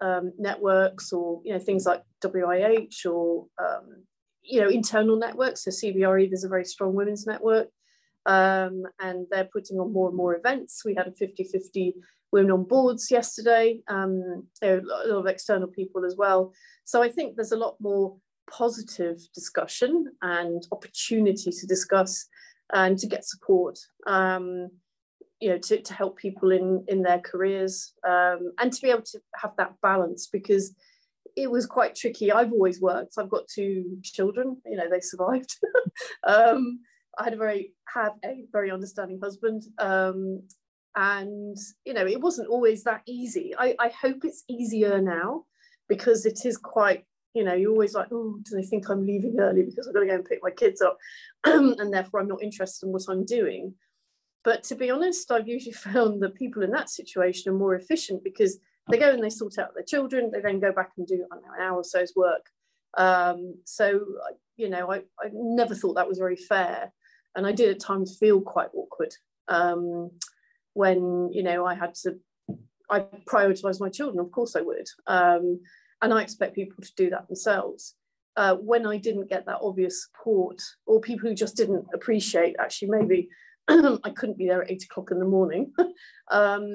um, 0.01 0.33
networks 0.39 1.13
or, 1.13 1.43
you 1.45 1.53
know, 1.53 1.59
things 1.59 1.85
like 1.85 2.03
WIH 2.23 3.07
or, 3.07 3.47
um, 3.59 4.05
you 4.43 4.61
know, 4.61 4.69
internal 4.69 5.17
networks. 5.17 5.65
So 5.65 5.71
CBRE, 5.71 6.31
there's 6.31 6.45
a 6.45 6.49
very 6.49 6.65
strong 6.65 6.95
women's 6.95 7.27
network 7.27 7.69
um, 8.27 8.85
and 9.01 9.27
they're 9.31 9.49
putting 9.53 9.79
on 9.79 9.93
more 9.93 10.09
and 10.09 10.17
more 10.17 10.37
events. 10.37 10.83
We 10.85 10.95
had 10.95 11.09
a 11.09 11.11
50-50 11.11 11.95
women 12.33 12.53
on 12.53 12.65
boards 12.65 13.11
yesterday, 13.11 13.81
um, 13.89 14.47
a 14.63 14.81
lot 14.85 15.21
of 15.21 15.27
external 15.27 15.69
people 15.69 16.05
as 16.05 16.17
well. 16.17 16.53
So 16.85 17.03
I 17.03 17.09
think 17.09 17.37
there's 17.37 17.53
a 17.53 17.57
lot 17.57 17.77
more 17.81 18.17
positive 18.51 19.19
discussion 19.35 20.07
and 20.23 20.67
opportunity 20.73 21.51
to 21.51 21.67
discuss 21.67 22.27
and 22.73 22.99
to 22.99 23.07
get 23.07 23.25
support 23.25 23.79
um, 24.07 24.71
you 25.41 25.51
know 25.51 25.59
to, 25.59 25.81
to 25.81 25.95
help 25.95 26.17
people 26.17 26.53
in 26.53 26.85
in 26.89 27.03
their 27.03 27.21
careers 27.21 27.93
um, 28.07 28.53
and 28.59 28.73
to 28.73 28.83
be 28.83 28.91
able 28.91 29.03
to 29.03 29.21
have 29.35 29.53
that 29.59 29.75
balance 29.83 30.29
because 30.33 30.75
it 31.35 31.51
was 31.51 31.65
quite 31.65 31.95
tricky. 31.95 32.31
I've 32.31 32.53
always 32.53 32.79
worked. 32.81 33.15
I've 33.19 33.31
got 33.31 33.49
two 33.49 33.99
children 34.03 34.57
you 34.67 34.77
know 34.77 34.89
they 34.91 35.01
survived. 35.01 35.57
Um, 36.25 36.81
i 37.19 37.25
had 37.25 37.35
a 37.35 37.37
very 37.37 37.75
had 37.87 38.13
a 38.25 38.47
very 38.51 38.71
understanding 38.71 39.19
husband 39.23 39.63
um, 39.79 40.43
and 40.97 41.57
you 41.85 41.93
know 41.93 42.07
it 42.07 42.21
wasn't 42.21 42.49
always 42.49 42.85
that 42.85 43.03
easy. 43.07 43.55
I, 43.59 43.75
I 43.79 43.89
hope 43.89 44.25
it's 44.25 44.45
easier 44.49 45.01
now 45.01 45.45
because 45.89 46.27
it 46.27 46.45
is 46.45 46.57
quite 46.57 47.05
you 47.35 47.45
know, 47.45 47.55
you're 47.55 47.71
always 47.71 47.95
like, 47.95 48.09
oh, 48.13 48.39
do 48.43 48.57
they 48.57 48.63
think 48.63 48.89
I'm 48.89 49.07
leaving 49.07 49.41
early 49.41 49.63
because 49.63 49.89
I've 49.89 49.95
got 49.95 50.01
to 50.01 50.07
go 50.07 50.15
and 50.15 50.25
pick 50.25 50.41
my 50.43 50.51
kids 50.51 50.83
up 50.83 50.99
and 51.45 51.93
therefore 51.93 52.21
I'm 52.21 52.29
not 52.29 52.43
interested 52.43 52.87
in 52.87 52.93
what 52.93 53.07
I'm 53.09 53.25
doing. 53.25 53.75
But 54.45 54.65
to 54.65 54.75
be 54.75 54.91
honest, 54.91 55.31
I've 55.31 55.49
usually 55.49 55.73
found 55.73 56.23
that 56.23 56.35
people 56.35 56.63
in 56.63 56.71
that 56.73 56.91
situation 56.91 57.53
are 57.53 57.57
more 57.57 57.75
efficient 57.75 58.25
because 58.25 58.59
they 58.91 58.99
go 58.99 59.11
and 59.11 59.23
they 59.23 59.31
sort 59.31 59.59
out 59.59 59.75
their 59.75 59.85
children, 59.85 60.31
they 60.31 60.41
then 60.41 60.61
go 60.61 60.73
back 60.73 60.91
and 60.99 61.07
do 61.07 61.19
know, 61.19 61.27
an 61.33 61.63
hour 61.63 61.77
or 61.77 61.85
so's 61.85 62.13
work. 62.17 62.47
Um, 62.99 63.55
so, 63.65 64.01
you 64.57 64.69
know, 64.69 64.91
I, 64.91 64.99
I 65.21 65.31
never 65.33 65.75
thought 65.75 65.95
that 65.95 66.09
was 66.09 66.19
very 66.19 66.37
fair. 66.37 66.93
And 67.35 67.47
I 67.47 67.53
did 67.53 67.71
at 67.71 67.81
times 67.81 68.19
feel 68.19 68.41
quite 68.41 68.69
awkward 68.75 69.15
um, 69.49 70.11
when, 70.75 71.31
you 71.33 71.43
know, 71.43 71.65
I 71.65 71.75
had 71.75 71.95
to, 72.03 72.19
I 72.91 73.01
prioritise 73.27 73.81
my 73.81 73.89
children, 73.89 74.19
of 74.19 74.31
course 74.33 74.57
I 74.57 74.61
would. 74.61 74.87
Um, 75.07 75.61
and 76.03 76.13
I 76.13 76.21
expect 76.21 76.55
people 76.55 76.83
to 76.83 76.95
do 76.97 77.11
that 77.11 77.29
themselves. 77.29 77.95
Uh, 78.37 78.57
when 78.57 78.87
I 78.87 78.97
didn't 78.97 79.29
get 79.29 79.47
that 79.47 79.61
obvious 79.63 80.05
support, 80.05 80.61
or 80.87 81.01
people 81.01 81.29
who 81.29 81.35
just 81.35 81.57
didn't 81.57 81.87
appreciate, 81.95 82.57
actually, 82.59 82.89
maybe 82.89 83.29
I 83.69 84.11
couldn't 84.15 84.39
be 84.39 84.49
there 84.49 84.63
at 84.63 84.71
eight 84.71 84.85
o'clock 84.85 85.11
in 85.11 85.19
the 85.19 85.25
morning, 85.25 85.73
um, 86.31 86.69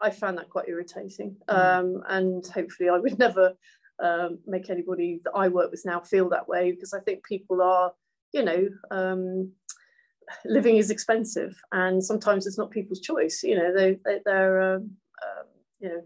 I 0.00 0.10
found 0.10 0.38
that 0.38 0.48
quite 0.48 0.68
irritating. 0.68 1.36
Mm. 1.48 1.78
Um, 1.78 2.02
and 2.08 2.46
hopefully, 2.46 2.88
I 2.88 2.98
would 2.98 3.18
never 3.18 3.54
um, 4.00 4.38
make 4.46 4.70
anybody 4.70 5.20
that 5.24 5.32
I 5.34 5.48
work 5.48 5.70
with 5.70 5.82
now 5.84 6.00
feel 6.00 6.28
that 6.28 6.48
way 6.48 6.70
because 6.70 6.94
I 6.94 7.00
think 7.00 7.24
people 7.24 7.60
are, 7.62 7.92
you 8.32 8.44
know, 8.44 8.68
um, 8.90 9.52
living 10.44 10.76
is 10.76 10.90
expensive, 10.90 11.56
and 11.72 12.04
sometimes 12.04 12.46
it's 12.46 12.58
not 12.58 12.70
people's 12.70 13.00
choice. 13.00 13.42
You 13.42 13.56
know, 13.56 13.74
they, 13.74 13.98
they 14.04 14.30
are 14.30 14.74
um, 14.74 14.90
um, 15.22 15.46
you 15.80 15.88
know 15.88 16.02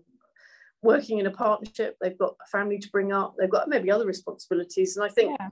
working 0.82 1.18
in 1.18 1.26
a 1.26 1.30
partnership, 1.30 1.96
they've 2.00 2.18
got 2.18 2.34
a 2.44 2.48
family 2.50 2.78
to 2.78 2.90
bring 2.90 3.12
up, 3.12 3.34
they've 3.38 3.50
got 3.50 3.68
maybe 3.68 3.90
other 3.90 4.06
responsibilities. 4.06 4.96
And 4.96 5.04
I 5.04 5.08
think 5.08 5.36
yeah. 5.38 5.48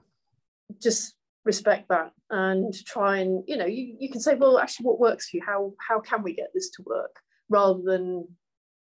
just 0.81 1.15
respect 1.45 1.89
that 1.89 2.11
and 2.29 2.73
try 2.85 3.17
and, 3.17 3.43
you 3.47 3.57
know, 3.57 3.65
you, 3.65 3.95
you 3.99 4.09
can 4.09 4.21
say, 4.21 4.35
well, 4.35 4.59
actually 4.59 4.85
what 4.85 4.99
works 4.99 5.29
for 5.29 5.37
you? 5.37 5.43
How 5.45 5.73
how 5.87 5.99
can 5.99 6.21
we 6.21 6.33
get 6.33 6.51
this 6.53 6.69
to 6.71 6.83
work? 6.85 7.15
Rather 7.49 7.81
than, 7.83 8.27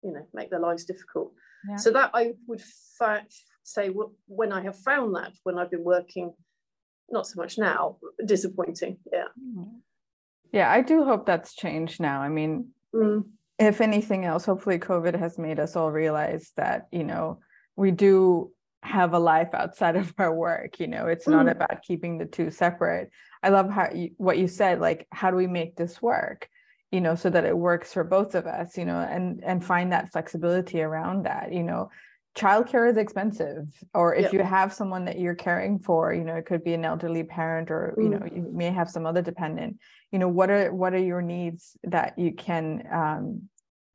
you 0.02 0.12
know, 0.12 0.26
make 0.32 0.50
their 0.50 0.60
lives 0.60 0.84
difficult. 0.84 1.32
Yeah. 1.68 1.76
So 1.76 1.90
that 1.92 2.10
I 2.14 2.34
would 2.46 2.62
fa- 2.98 3.26
say 3.62 3.90
when 4.26 4.52
I 4.52 4.62
have 4.62 4.78
found 4.78 5.16
that 5.16 5.32
when 5.42 5.58
I've 5.58 5.70
been 5.70 5.84
working, 5.84 6.34
not 7.10 7.26
so 7.26 7.40
much 7.40 7.58
now, 7.58 7.96
disappointing. 8.24 8.98
Yeah. 9.10 9.28
Mm-hmm. 9.40 9.78
Yeah, 10.52 10.70
I 10.70 10.82
do 10.82 11.04
hope 11.04 11.26
that's 11.26 11.54
changed 11.54 12.00
now. 12.00 12.20
I 12.20 12.28
mean, 12.28 12.68
mm 12.94 13.24
if 13.58 13.80
anything 13.80 14.24
else, 14.24 14.44
hopefully 14.44 14.78
COVID 14.78 15.18
has 15.18 15.38
made 15.38 15.60
us 15.60 15.76
all 15.76 15.90
realize 15.90 16.52
that, 16.56 16.88
you 16.90 17.04
know, 17.04 17.40
we 17.76 17.90
do 17.90 18.50
have 18.82 19.14
a 19.14 19.18
life 19.18 19.54
outside 19.54 19.96
of 19.96 20.12
our 20.18 20.32
work. 20.32 20.80
You 20.80 20.86
know, 20.86 21.06
it's 21.06 21.26
mm. 21.26 21.32
not 21.32 21.48
about 21.48 21.82
keeping 21.82 22.18
the 22.18 22.26
two 22.26 22.50
separate. 22.50 23.10
I 23.42 23.50
love 23.50 23.70
how 23.70 23.90
you, 23.92 24.10
what 24.16 24.38
you 24.38 24.48
said, 24.48 24.80
like, 24.80 25.06
how 25.12 25.30
do 25.30 25.36
we 25.36 25.46
make 25.46 25.76
this 25.76 26.00
work? 26.00 26.48
You 26.90 27.00
know, 27.00 27.14
so 27.14 27.28
that 27.30 27.44
it 27.44 27.56
works 27.56 27.92
for 27.92 28.04
both 28.04 28.34
of 28.34 28.46
us, 28.46 28.78
you 28.78 28.84
know, 28.84 29.00
and 29.00 29.42
and 29.44 29.64
find 29.64 29.90
that 29.92 30.12
flexibility 30.12 30.80
around 30.80 31.24
that, 31.24 31.52
you 31.52 31.64
know. 31.64 31.90
Childcare 32.36 32.90
is 32.90 32.96
expensive, 32.96 33.68
or 33.94 34.14
if 34.14 34.24
yep. 34.24 34.32
you 34.32 34.42
have 34.42 34.72
someone 34.72 35.04
that 35.04 35.20
you're 35.20 35.36
caring 35.36 35.78
for, 35.78 36.12
you 36.12 36.24
know, 36.24 36.34
it 36.34 36.46
could 36.46 36.64
be 36.64 36.74
an 36.74 36.84
elderly 36.84 37.22
parent, 37.22 37.70
or 37.70 37.94
you 37.96 38.08
mm. 38.08 38.20
know, 38.20 38.26
you 38.26 38.50
may 38.52 38.70
have 38.70 38.90
some 38.90 39.06
other 39.06 39.22
dependent 39.22 39.78
you 40.14 40.20
know 40.20 40.28
what 40.28 40.48
are 40.48 40.72
what 40.72 40.94
are 40.94 41.06
your 41.12 41.20
needs 41.20 41.76
that 41.82 42.16
you 42.16 42.32
can 42.32 42.84
um, 42.92 43.48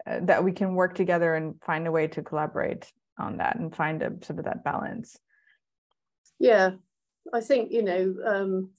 uh, 0.06 0.19
that 0.23 0.43
we 0.43 0.52
can 0.52 0.75
work 0.75 0.93
together 0.93 1.34
and 1.34 1.56
find 1.63 1.88
a 1.88 1.91
way 1.93 2.08
to 2.08 2.21
collaborate 2.21 2.91
on 3.17 3.38
that 3.38 3.56
and 3.58 3.73
find 3.73 4.04
a 4.04 4.12
sort 4.21 4.38
of 4.38 4.43
that 4.43 4.62
balance 4.65 5.17
yeah 6.38 6.71
i 7.32 7.39
think 7.39 7.71
you 7.71 7.82
know 7.82 8.15
um, 8.28 8.69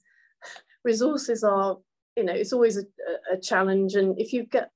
resources 0.85 1.43
are 1.43 1.79
you 2.15 2.25
know 2.25 2.35
it's 2.35 2.53
always 2.53 2.77
a, 2.77 2.85
a, 3.33 3.41
challenge 3.41 3.95
and 3.95 4.21
if 4.21 4.35
you 4.35 4.45
get 4.45 4.71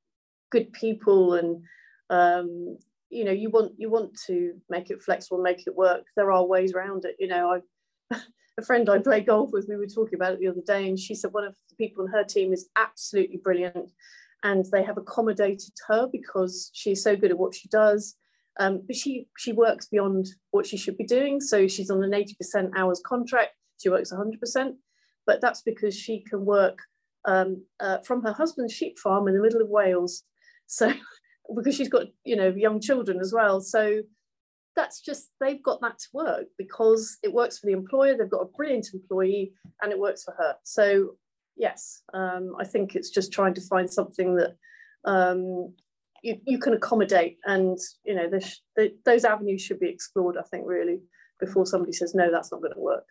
good 0.48 0.72
people 0.72 1.34
and 1.34 1.62
um, 2.08 2.78
you 3.14 3.24
know 3.24 3.33
you 3.33 3.50
want 3.50 3.72
you 3.79 3.90
want 3.90 4.11
to 4.27 4.55
make 4.68 4.90
it 4.90 5.03
flexible 5.03 5.40
make 5.40 5.66
it 5.66 5.74
work 5.77 6.05
there 6.16 6.33
are 6.33 6.44
ways 6.44 6.72
around 6.74 7.05
it 7.05 7.16
you 7.18 7.29
know 7.29 7.61
i 8.11 8.18
a 8.59 8.62
friend 8.62 8.88
I 8.88 8.98
play 8.98 9.20
golf 9.20 9.50
with, 9.53 9.66
we 9.68 9.77
were 9.77 9.87
talking 9.87 10.14
about 10.14 10.35
it 10.35 10.40
the 10.40 10.48
other 10.48 10.62
day, 10.66 10.88
and 10.88 10.98
she 10.98 11.14
said 11.14 11.33
one 11.33 11.44
of 11.44 11.57
the 11.68 11.77
people 11.77 12.05
on 12.05 12.11
her 12.11 12.24
team 12.24 12.53
is 12.53 12.68
absolutely 12.77 13.38
brilliant, 13.38 13.90
and 14.42 14.64
they 14.70 14.83
have 14.83 14.98
accommodated 14.98 15.72
her 15.88 16.09
because 16.11 16.70
she's 16.72 17.03
so 17.03 17.16
good 17.16 17.31
at 17.31 17.38
what 17.38 17.55
she 17.55 17.68
does. 17.68 18.16
Um, 18.61 18.83
but 18.87 18.94
she 18.94 19.27
she 19.37 19.53
works 19.53 19.87
beyond 19.87 20.29
what 20.53 20.66
she 20.66 20.77
should 20.77 20.96
be 20.96 21.05
doing, 21.05 21.40
so 21.40 21.66
she's 21.66 21.90
on 21.90 22.05
an 22.05 22.12
80% 22.12 22.70
hours 22.77 23.03
contract. 23.05 23.53
She 23.83 23.88
works 23.88 24.12
100%, 24.12 24.74
but 25.27 25.40
that's 25.40 25.62
because 25.62 25.96
she 25.96 26.20
can 26.20 26.44
work 26.44 26.79
um, 27.24 27.64
uh, 27.81 27.98
from 27.98 28.22
her 28.22 28.33
husband's 28.33 28.72
sheep 28.72 28.98
farm 28.98 29.27
in 29.27 29.35
the 29.35 29.42
middle 29.42 29.61
of 29.61 29.68
Wales. 29.68 30.22
So 30.66 30.92
because 31.54 31.74
she's 31.74 31.88
got 31.88 32.07
you 32.24 32.37
know 32.37 32.48
young 32.48 32.80
children 32.80 33.20
as 33.20 33.33
well, 33.33 33.61
so 33.61 34.02
that's 34.76 35.00
just 35.00 35.30
they've 35.40 35.62
got 35.62 35.80
that 35.80 35.98
to 35.98 36.09
work 36.12 36.46
because 36.59 37.18
it 37.22 37.33
works 37.33 37.59
for 37.59 37.66
the 37.66 37.72
employer. 37.72 38.16
They've 38.16 38.30
got 38.30 38.42
a 38.42 38.57
brilliant 38.57 38.88
employee 38.92 39.52
and 39.83 39.92
it 39.92 39.98
works 39.98 40.24
for 40.24 40.35
her. 40.37 40.57
So 40.64 41.16
yes 41.57 42.02
um, 42.12 42.54
i 42.59 42.64
think 42.64 42.94
it's 42.94 43.11
just 43.11 43.33
trying 43.33 43.54
to 43.54 43.61
find 43.61 43.90
something 43.90 44.37
that 44.37 44.57
um, 45.04 45.74
you, 46.22 46.38
you 46.46 46.59
can 46.59 46.72
accommodate 46.72 47.38
and 47.44 47.78
you 48.04 48.14
know 48.14 48.30
those 49.04 49.24
avenues 49.24 49.62
should 49.62 49.80
be 49.80 49.88
explored 49.88 50.37
i 50.38 50.42
think 50.42 50.64
really 50.66 51.00
before 51.40 51.66
somebody 51.66 51.92
says 51.92 52.14
no 52.14 52.30
that's 52.30 52.52
not 52.52 52.61
going 52.61 52.72
to 52.72 52.80
work. 52.80 53.04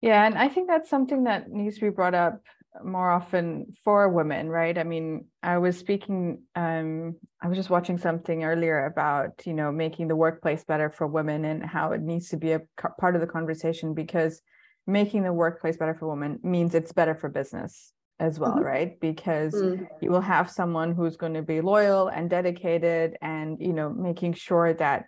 Yeah 0.00 0.26
and 0.26 0.36
i 0.36 0.48
think 0.48 0.68
that's 0.68 0.90
something 0.90 1.24
that 1.24 1.50
needs 1.50 1.76
to 1.76 1.82
be 1.82 1.90
brought 1.90 2.14
up 2.14 2.42
more 2.84 3.10
often 3.10 3.66
for 3.84 4.08
women, 4.08 4.48
right? 4.48 4.76
I 4.76 4.84
mean, 4.84 5.26
I 5.42 5.58
was 5.58 5.78
speaking, 5.78 6.42
um, 6.54 7.16
I 7.42 7.48
was 7.48 7.56
just 7.56 7.70
watching 7.70 7.98
something 7.98 8.44
earlier 8.44 8.86
about, 8.86 9.46
you 9.46 9.54
know, 9.54 9.70
making 9.72 10.08
the 10.08 10.16
workplace 10.16 10.64
better 10.64 10.90
for 10.90 11.06
women 11.06 11.44
and 11.44 11.64
how 11.64 11.92
it 11.92 12.00
needs 12.00 12.28
to 12.30 12.36
be 12.36 12.52
a 12.52 12.62
part 13.00 13.14
of 13.14 13.20
the 13.20 13.26
conversation 13.26 13.94
because 13.94 14.40
making 14.86 15.22
the 15.22 15.32
workplace 15.32 15.76
better 15.76 15.94
for 15.94 16.08
women 16.08 16.38
means 16.42 16.74
it's 16.74 16.92
better 16.92 17.14
for 17.14 17.28
business 17.28 17.92
as 18.20 18.38
well, 18.38 18.52
mm-hmm. 18.52 18.64
right? 18.64 19.00
Because 19.00 19.54
mm-hmm. 19.54 19.84
you 20.00 20.10
will 20.10 20.20
have 20.20 20.50
someone 20.50 20.94
who's 20.94 21.16
going 21.16 21.34
to 21.34 21.42
be 21.42 21.60
loyal 21.60 22.08
and 22.08 22.28
dedicated 22.28 23.16
and, 23.22 23.58
you 23.60 23.72
know, 23.72 23.90
making 23.90 24.32
sure 24.34 24.74
that 24.74 25.04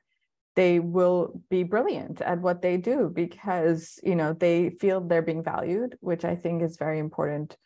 they 0.56 0.80
will 0.80 1.42
be 1.48 1.62
brilliant 1.62 2.20
at 2.20 2.40
what 2.40 2.60
they 2.60 2.76
do 2.76 3.10
because 3.14 3.98
you 4.02 4.14
know 4.14 4.32
they 4.32 4.70
feel 4.80 5.00
they're 5.00 5.22
being 5.22 5.42
valued 5.42 5.96
which 6.00 6.24
i 6.24 6.34
think 6.34 6.62
is 6.62 6.76
very 6.76 6.98
important 6.98 7.56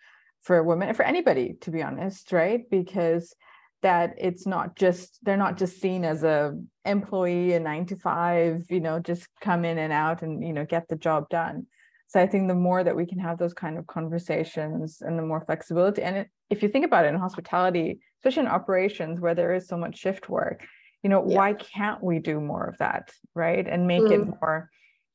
for 0.45 0.63
women, 0.63 0.89
and 0.89 0.97
for 0.97 1.05
anybody, 1.05 1.57
to 1.63 1.71
be 1.71 1.83
honest, 1.83 2.31
right? 2.31 2.69
Because 2.71 3.35
that 3.83 4.15
it's 4.17 4.47
not 4.47 4.77
just 4.77 5.19
they're 5.23 5.37
not 5.37 5.59
just 5.59 5.79
seen 5.79 6.05
as 6.05 6.23
a 6.23 6.59
employee 6.87 7.53
a 7.53 7.61
nine 7.61 7.85
to 7.85 7.97
five 7.97 8.65
you 8.71 8.81
know 8.81 8.99
just 8.99 9.27
come 9.43 9.63
in 9.63 9.77
and 9.77 9.93
out 9.93 10.23
and 10.23 10.43
you 10.43 10.55
know 10.55 10.65
get 10.65 10.89
the 10.89 10.97
job 10.97 11.29
done 11.29 11.67
so 12.07 12.19
i 12.19 12.27
think 12.27 12.49
the 12.49 12.55
more 12.55 12.83
that 12.83 12.97
we 12.97 13.05
can 13.05 13.19
have 13.19 13.37
those 13.37 13.53
kind 13.53 13.77
of 13.77 13.87
conversations 13.87 15.03
and 15.03 15.19
the 15.19 15.23
more 15.23 15.45
flexibility 15.45 16.01
and 16.01 16.17
it, 16.17 16.31
if 16.49 16.63
you 16.63 16.69
think 16.71 16.87
about 16.87 17.05
it 17.05 17.09
in 17.09 17.21
hospitality 17.21 18.01
especially 18.21 18.45
in 18.45 18.49
operations 18.49 19.21
where 19.21 19.35
there 19.35 19.53
is 19.53 19.69
so 19.69 19.77
much 19.77 19.99
shift 19.99 20.31
work 20.31 20.67
you 21.05 21.11
know 21.11 21.25
yeah. 21.27 21.37
why 21.37 21.53
can't 21.53 22.03
we 22.03 22.19
do 22.19 22.41
more 22.41 22.65
of 22.65 22.77
that 22.79 23.13
right 23.35 23.69
and 23.69 23.87
make 23.87 24.03
mm. 24.03 24.13
it 24.13 24.27
more 24.27 24.71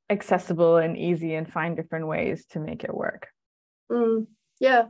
accessible 0.10 0.78
and 0.78 0.98
easy 0.98 1.36
and 1.36 1.52
find 1.52 1.76
different 1.76 2.08
ways 2.08 2.46
to 2.46 2.60
make 2.60 2.84
it 2.84 2.94
work 2.94 3.28
mm. 3.92 4.26
yeah 4.60 4.86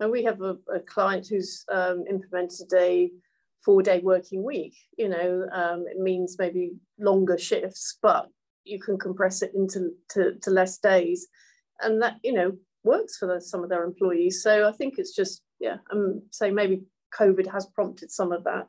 and 0.00 0.10
we 0.10 0.24
have 0.24 0.40
a, 0.40 0.56
a 0.74 0.80
client 0.80 1.26
who's 1.28 1.64
um, 1.70 2.04
implemented 2.08 2.72
a 2.74 3.10
four 3.66 3.82
day 3.82 3.98
working 3.98 4.42
week. 4.42 4.74
You 4.96 5.08
know, 5.08 5.46
um, 5.52 5.84
it 5.88 5.98
means 5.98 6.36
maybe 6.38 6.76
longer 6.98 7.36
shifts, 7.36 7.98
but 8.00 8.28
you 8.64 8.80
can 8.80 8.98
compress 8.98 9.42
it 9.42 9.52
into 9.54 9.90
to, 10.10 10.36
to 10.42 10.50
less 10.50 10.78
days. 10.78 11.26
And 11.82 12.00
that, 12.00 12.16
you 12.22 12.32
know, 12.32 12.52
works 12.84 13.18
for 13.18 13.26
the, 13.26 13.40
some 13.40 13.62
of 13.62 13.68
their 13.68 13.84
employees. 13.84 14.42
So 14.42 14.66
I 14.66 14.72
think 14.72 14.94
it's 14.98 15.14
just, 15.14 15.42
yeah, 15.58 15.76
I'm 15.90 16.22
saying 16.30 16.54
maybe 16.54 16.84
COVID 17.18 17.50
has 17.52 17.66
prompted 17.66 18.10
some 18.10 18.32
of 18.32 18.44
that. 18.44 18.68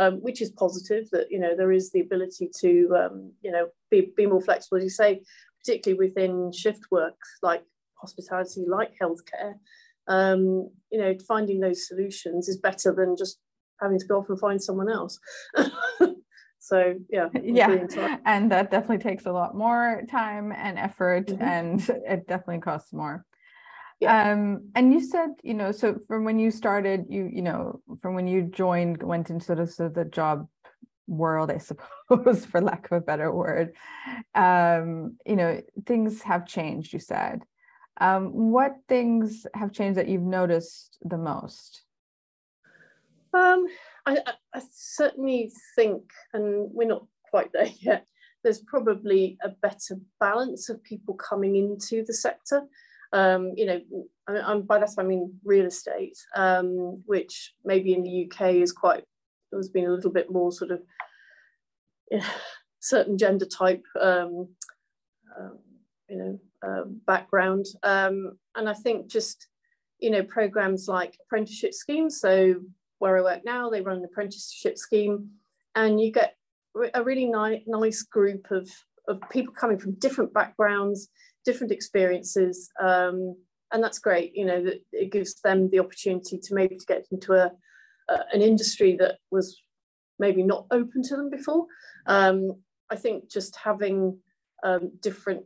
Um, 0.00 0.18
which 0.22 0.40
is 0.40 0.52
positive 0.52 1.10
that 1.10 1.26
you 1.28 1.40
know 1.40 1.56
there 1.56 1.72
is 1.72 1.90
the 1.90 1.98
ability 1.98 2.50
to 2.60 2.88
um, 2.96 3.32
you 3.42 3.50
know 3.50 3.66
be, 3.90 4.12
be 4.16 4.26
more 4.26 4.40
flexible 4.40 4.78
as 4.78 4.84
you 4.84 4.90
say 4.90 5.22
particularly 5.60 5.98
within 5.98 6.52
shift 6.52 6.84
work 6.92 7.16
like 7.42 7.64
hospitality 8.00 8.64
like 8.68 8.92
healthcare 9.02 9.54
um, 10.08 10.70
you 10.90 10.98
know, 10.98 11.14
finding 11.26 11.60
those 11.60 11.86
solutions 11.86 12.48
is 12.48 12.56
better 12.56 12.92
than 12.92 13.16
just 13.16 13.38
having 13.80 13.98
to 13.98 14.06
go 14.06 14.18
off 14.18 14.28
and 14.28 14.40
find 14.40 14.60
someone 14.60 14.90
else. 14.90 15.20
so 16.58 16.94
yeah, 17.10 17.28
yeah, 17.42 18.16
and 18.24 18.50
that 18.50 18.70
definitely 18.70 18.98
takes 18.98 19.26
a 19.26 19.32
lot 19.32 19.54
more 19.54 20.02
time 20.10 20.52
and 20.52 20.78
effort, 20.78 21.26
mm-hmm. 21.26 21.42
and 21.42 21.88
it 22.06 22.26
definitely 22.26 22.60
costs 22.60 22.92
more. 22.92 23.24
Yeah. 24.00 24.32
Um, 24.32 24.70
and 24.76 24.92
you 24.92 25.00
said, 25.00 25.30
you 25.42 25.54
know, 25.54 25.72
so 25.72 25.98
from 26.06 26.24
when 26.24 26.38
you 26.38 26.50
started, 26.50 27.06
you, 27.08 27.28
you 27.32 27.42
know, 27.42 27.80
from 28.00 28.14
when 28.14 28.28
you 28.28 28.42
joined, 28.42 29.02
went 29.02 29.28
into 29.28 29.44
sort 29.44 29.58
of, 29.58 29.70
sort 29.70 29.88
of 29.88 29.94
the 29.94 30.04
job 30.04 30.46
world, 31.08 31.50
I 31.50 31.58
suppose, 31.58 32.44
for 32.50 32.60
lack 32.60 32.86
of 32.86 32.98
a 32.98 33.00
better 33.00 33.32
word, 33.32 33.74
um, 34.34 35.16
you 35.26 35.36
know, 35.36 35.60
things 35.86 36.22
have 36.22 36.46
changed, 36.46 36.92
you 36.92 37.00
said. 37.00 37.42
Um, 38.00 38.26
what 38.52 38.76
things 38.88 39.46
have 39.54 39.72
changed 39.72 39.98
that 39.98 40.08
you've 40.08 40.22
noticed 40.22 40.98
the 41.02 41.18
most? 41.18 41.82
Um, 43.34 43.66
I, 44.06 44.18
I, 44.54 44.62
certainly 44.72 45.52
think, 45.74 46.02
and 46.32 46.70
we're 46.72 46.88
not 46.88 47.06
quite 47.30 47.52
there 47.52 47.66
yet, 47.80 48.06
there's 48.44 48.60
probably 48.60 49.36
a 49.42 49.48
better 49.48 49.98
balance 50.20 50.68
of 50.68 50.82
people 50.82 51.14
coming 51.14 51.56
into 51.56 52.04
the 52.04 52.14
sector. 52.14 52.62
Um, 53.12 53.52
you 53.56 53.66
know, 53.66 53.80
I, 54.28 54.52
am 54.52 54.62
by 54.62 54.78
that 54.78 54.90
I 54.98 55.02
mean 55.02 55.34
real 55.44 55.66
estate, 55.66 56.16
um, 56.36 57.02
which 57.06 57.54
maybe 57.64 57.94
in 57.94 58.02
the 58.02 58.30
UK 58.30 58.54
is 58.54 58.72
quite, 58.72 59.04
has 59.52 59.70
been 59.70 59.86
a 59.86 59.92
little 59.92 60.10
bit 60.10 60.30
more 60.30 60.52
sort 60.52 60.70
of 60.70 60.80
you 62.10 62.18
know, 62.18 62.24
certain 62.80 63.16
gender 63.18 63.46
type, 63.46 63.84
um, 64.00 64.48
um 65.38 65.58
you 66.08 66.16
know, 66.16 66.40
um, 66.62 67.00
background. 67.06 67.66
Um, 67.82 68.38
and 68.56 68.68
I 68.68 68.74
think 68.74 69.08
just, 69.08 69.48
you 69.98 70.10
know, 70.10 70.22
programs 70.22 70.88
like 70.88 71.16
apprenticeship 71.26 71.74
schemes. 71.74 72.20
So 72.20 72.56
where 72.98 73.16
I 73.16 73.22
work 73.22 73.44
now, 73.44 73.70
they 73.70 73.80
run 73.80 73.98
an 73.98 74.04
apprenticeship 74.04 74.78
scheme 74.78 75.28
and 75.74 76.00
you 76.00 76.12
get 76.12 76.34
a 76.94 77.02
really 77.02 77.26
ni- 77.26 77.64
nice 77.66 78.02
group 78.02 78.50
of, 78.50 78.68
of 79.06 79.20
people 79.30 79.52
coming 79.54 79.78
from 79.78 79.92
different 79.94 80.32
backgrounds, 80.32 81.08
different 81.48 81.72
experiences. 81.72 82.70
Um, 82.78 83.34
and 83.72 83.82
that's 83.82 83.98
great, 83.98 84.36
you 84.36 84.44
know, 84.44 84.62
that 84.64 84.80
it 84.92 85.10
gives 85.10 85.40
them 85.40 85.70
the 85.70 85.78
opportunity 85.78 86.38
to 86.38 86.54
maybe 86.54 86.76
to 86.76 86.84
get 86.86 87.06
into 87.10 87.32
a, 87.32 87.50
an 88.34 88.42
industry 88.42 88.96
that 89.00 89.16
was 89.30 89.62
maybe 90.18 90.42
not 90.42 90.66
open 90.70 91.02
to 91.04 91.16
them 91.16 91.30
before. 91.30 91.64
Um, 92.06 92.52
I 92.90 92.96
think 92.96 93.30
just 93.30 93.56
having 93.56 94.18
um, 94.62 94.92
different 95.00 95.44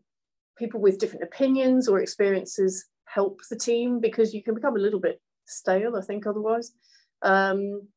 people 0.59 0.81
with 0.81 0.99
different 0.99 1.23
opinions 1.23 1.89
or 1.89 2.01
experiences 2.01 2.87
help 3.05 3.41
the 3.49 3.57
team 3.57 4.01
because 4.01 4.35
you 4.35 4.43
can 4.43 4.55
become 4.55 4.77
a 4.77 4.81
little 4.81 5.01
bit 5.01 5.21
stale, 5.47 5.97
I 5.97 6.01
think, 6.01 6.27
otherwise. 6.27 6.73
Um, 7.23 7.89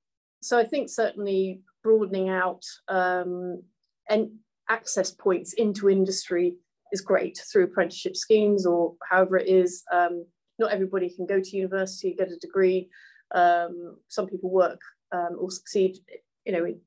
so 0.44 0.60
I 0.60 0.64
think 0.64 0.90
certainly 0.90 1.62
broadening 1.84 2.30
out 2.30 2.64
um, 2.88 3.64
and 4.08 4.30
access 4.70 5.10
points 5.10 5.54
into 5.54 5.90
industry 5.90 6.58
is 6.96 7.02
great 7.02 7.38
through 7.52 7.66
apprenticeship 7.66 8.16
schemes 8.16 8.66
or 8.66 8.96
however 9.10 9.38
it 9.38 9.50
is. 9.50 9.84
Um, 9.92 10.26
not 10.58 10.72
everybody 10.72 11.10
can 11.10 11.26
go 11.26 11.40
to 11.42 11.58
university, 11.58 12.16
get 12.18 12.32
a 12.32 12.38
degree. 12.38 12.90
Um, 13.34 13.98
some 14.08 14.28
people 14.28 14.50
work 14.50 14.80
um, 15.12 15.34
or 15.40 15.52
succeed, 15.52 15.98
you 16.46 16.54
know, 16.54 16.66
in, 16.66 16.80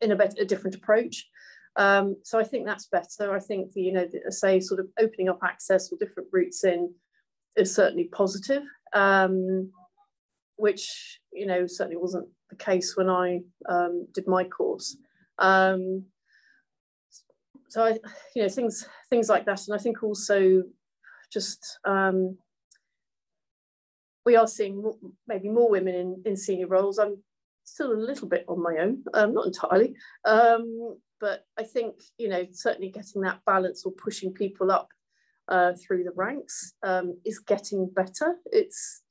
in 0.00 0.12
a, 0.12 0.16
better, 0.16 0.36
a 0.40 0.44
different 0.44 0.76
approach. 0.76 1.26
Um, 1.76 2.16
so 2.22 2.38
I 2.38 2.44
think 2.44 2.66
that's 2.66 2.86
better. 2.86 3.34
I 3.34 3.40
think 3.40 3.72
the, 3.72 3.82
you 3.82 3.92
know, 3.92 4.06
the, 4.06 4.30
say 4.30 4.60
sort 4.60 4.80
of 4.80 4.86
opening 4.98 5.28
up 5.28 5.40
access 5.42 5.90
or 5.90 5.98
different 5.98 6.28
routes 6.32 6.62
in 6.64 6.94
is 7.56 7.74
certainly 7.74 8.04
positive, 8.04 8.62
um, 8.92 9.70
which 10.56 11.20
you 11.32 11.46
know 11.46 11.66
certainly 11.66 11.96
wasn't 11.96 12.28
the 12.50 12.56
case 12.56 12.96
when 12.96 13.10
I 13.10 13.40
did 14.14 14.28
my 14.28 14.44
course. 14.44 14.96
Um, 15.38 16.04
so 17.74 17.82
I, 17.82 17.98
you 18.36 18.42
know, 18.42 18.48
things 18.48 18.86
things 19.10 19.28
like 19.28 19.46
that, 19.46 19.66
and 19.66 19.74
I 19.74 19.82
think 19.82 20.04
also 20.04 20.62
just 21.32 21.80
um, 21.84 22.38
we 24.24 24.36
are 24.36 24.46
seeing 24.46 24.80
more, 24.80 24.94
maybe 25.26 25.48
more 25.48 25.68
women 25.68 25.96
in, 25.96 26.22
in 26.24 26.36
senior 26.36 26.68
roles. 26.68 27.00
I'm 27.00 27.16
still 27.64 27.90
a 27.90 27.98
little 27.98 28.28
bit 28.28 28.44
on 28.46 28.62
my 28.62 28.76
own, 28.78 29.02
um, 29.12 29.34
not 29.34 29.46
entirely, 29.46 29.96
um, 30.24 30.98
but 31.20 31.46
I 31.58 31.64
think 31.64 31.96
you 32.16 32.28
know 32.28 32.46
certainly 32.52 32.90
getting 32.90 33.22
that 33.22 33.40
balance 33.44 33.84
or 33.84 33.90
pushing 33.90 34.32
people 34.32 34.70
up 34.70 34.86
uh, 35.48 35.72
through 35.72 36.04
the 36.04 36.12
ranks 36.14 36.74
um, 36.84 37.18
is 37.24 37.40
getting 37.40 37.90
better. 37.90 38.36
It's 38.52 39.02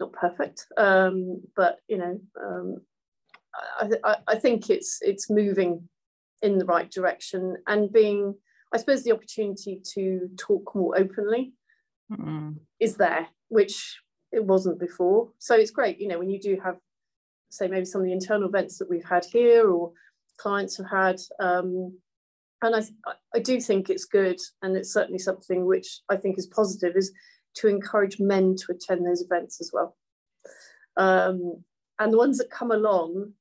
not 0.00 0.12
perfect, 0.14 0.66
um, 0.76 1.42
but 1.54 1.78
you 1.86 1.98
know 1.98 2.20
um, 2.44 2.78
I, 3.80 3.90
I, 4.02 4.16
I, 4.26 4.34
think 4.34 4.68
it's 4.68 4.98
it's 5.00 5.30
moving 5.30 5.88
in 6.42 6.58
the 6.58 6.64
right 6.64 6.90
direction 6.90 7.56
and 7.66 7.92
being 7.92 8.34
I 8.72 8.78
suppose 8.78 9.02
the 9.02 9.12
opportunity 9.12 9.80
to 9.94 10.28
talk 10.38 10.74
more 10.76 10.96
openly 10.96 11.54
mm-hmm. 12.10 12.50
is 12.78 12.96
there, 12.96 13.26
which 13.48 14.00
it 14.30 14.44
wasn't 14.44 14.78
before. 14.78 15.30
So 15.38 15.56
it's 15.56 15.72
great, 15.72 16.00
you 16.00 16.06
know, 16.06 16.20
when 16.20 16.30
you 16.30 16.40
do 16.40 16.56
have 16.62 16.76
say 17.50 17.66
maybe 17.66 17.84
some 17.84 18.00
of 18.00 18.06
the 18.06 18.12
internal 18.12 18.48
events 18.48 18.78
that 18.78 18.88
we've 18.88 19.04
had 19.04 19.24
here 19.24 19.68
or 19.68 19.92
clients 20.38 20.76
have 20.78 20.88
had. 20.88 21.20
Um, 21.40 21.98
and 22.62 22.76
I, 22.76 22.82
I 23.34 23.38
do 23.38 23.60
think 23.60 23.88
it's 23.88 24.04
good, 24.04 24.38
and 24.62 24.76
it's 24.76 24.92
certainly 24.92 25.18
something 25.18 25.66
which 25.66 26.00
I 26.10 26.16
think 26.16 26.38
is 26.38 26.46
positive, 26.46 26.94
is 26.94 27.12
to 27.56 27.68
encourage 27.68 28.20
men 28.20 28.54
to 28.56 28.72
attend 28.72 29.06
those 29.06 29.22
events 29.22 29.60
as 29.60 29.70
well. 29.72 29.96
Um, 30.96 31.64
and 31.98 32.12
the 32.12 32.18
ones 32.18 32.38
that 32.38 32.50
come 32.50 32.70
along 32.70 33.32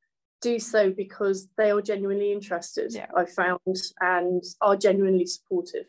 do 0.42 0.60
so 0.60 0.92
because 0.92 1.48
they 1.58 1.72
are 1.72 1.82
genuinely 1.82 2.32
interested, 2.32 2.94
yeah. 2.94 3.08
I 3.16 3.26
found, 3.26 3.76
and 4.00 4.44
are 4.62 4.76
genuinely 4.76 5.26
supportive. 5.26 5.86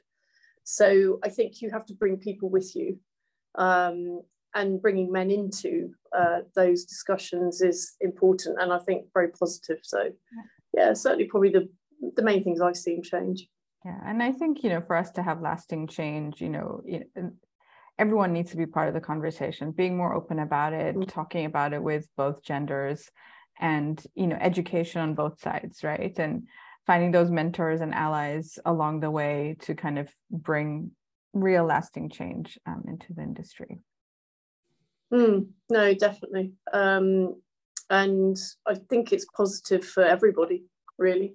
So 0.64 1.18
I 1.24 1.28
think 1.28 1.62
you 1.62 1.70
have 1.70 1.86
to 1.86 1.94
bring 1.94 2.16
people 2.16 2.48
with 2.48 2.74
you. 2.76 2.98
Um, 3.56 4.22
and 4.52 4.82
bringing 4.82 5.12
men 5.12 5.30
into 5.30 5.90
uh, 6.16 6.40
those 6.56 6.84
discussions 6.84 7.60
is 7.60 7.94
important 8.00 8.60
and 8.60 8.72
I 8.72 8.78
think 8.78 9.06
very 9.14 9.28
positive. 9.28 9.78
So 9.82 10.10
yeah 10.72 10.92
certainly 10.94 11.26
probably 11.26 11.50
the 11.50 11.68
the 12.16 12.22
main 12.22 12.42
things 12.42 12.60
I've 12.60 12.76
seen 12.76 13.02
change. 13.02 13.46
Yeah, 13.84 13.98
and 14.04 14.22
I 14.22 14.32
think 14.32 14.62
you 14.62 14.70
know 14.70 14.80
for 14.80 14.96
us 14.96 15.10
to 15.12 15.22
have 15.22 15.40
lasting 15.40 15.86
change, 15.86 16.40
you 16.40 16.48
know, 16.48 16.82
everyone 17.98 18.32
needs 18.32 18.50
to 18.50 18.56
be 18.56 18.66
part 18.66 18.88
of 18.88 18.94
the 18.94 19.00
conversation, 19.00 19.72
being 19.72 19.96
more 19.96 20.14
open 20.14 20.38
about 20.38 20.72
it, 20.72 20.94
mm-hmm. 20.94 21.04
talking 21.04 21.44
about 21.44 21.72
it 21.72 21.82
with 21.82 22.08
both 22.16 22.42
genders, 22.42 23.10
and 23.58 24.02
you 24.14 24.26
know, 24.26 24.36
education 24.40 25.00
on 25.00 25.14
both 25.14 25.40
sides, 25.40 25.82
right? 25.82 26.16
And 26.18 26.44
finding 26.86 27.12
those 27.12 27.30
mentors 27.30 27.80
and 27.80 27.94
allies 27.94 28.58
along 28.64 29.00
the 29.00 29.10
way 29.10 29.56
to 29.60 29.74
kind 29.74 29.98
of 29.98 30.08
bring 30.30 30.90
real 31.32 31.64
lasting 31.64 32.10
change 32.10 32.58
um, 32.66 32.84
into 32.88 33.12
the 33.12 33.22
industry. 33.22 33.80
Mm, 35.12 35.48
no, 35.68 35.94
definitely. 35.94 36.52
Um, 36.72 37.40
and 37.88 38.38
I 38.66 38.74
think 38.74 39.12
it's 39.12 39.26
positive 39.36 39.84
for 39.84 40.04
everybody, 40.04 40.64
really. 40.98 41.34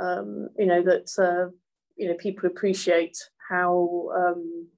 Um, 0.00 0.48
you 0.58 0.66
know 0.66 0.82
that 0.82 1.10
uh, 1.18 1.50
you 1.96 2.08
know 2.08 2.14
people 2.14 2.46
appreciate 2.46 3.18
how 3.50 4.08
um, 4.16 4.68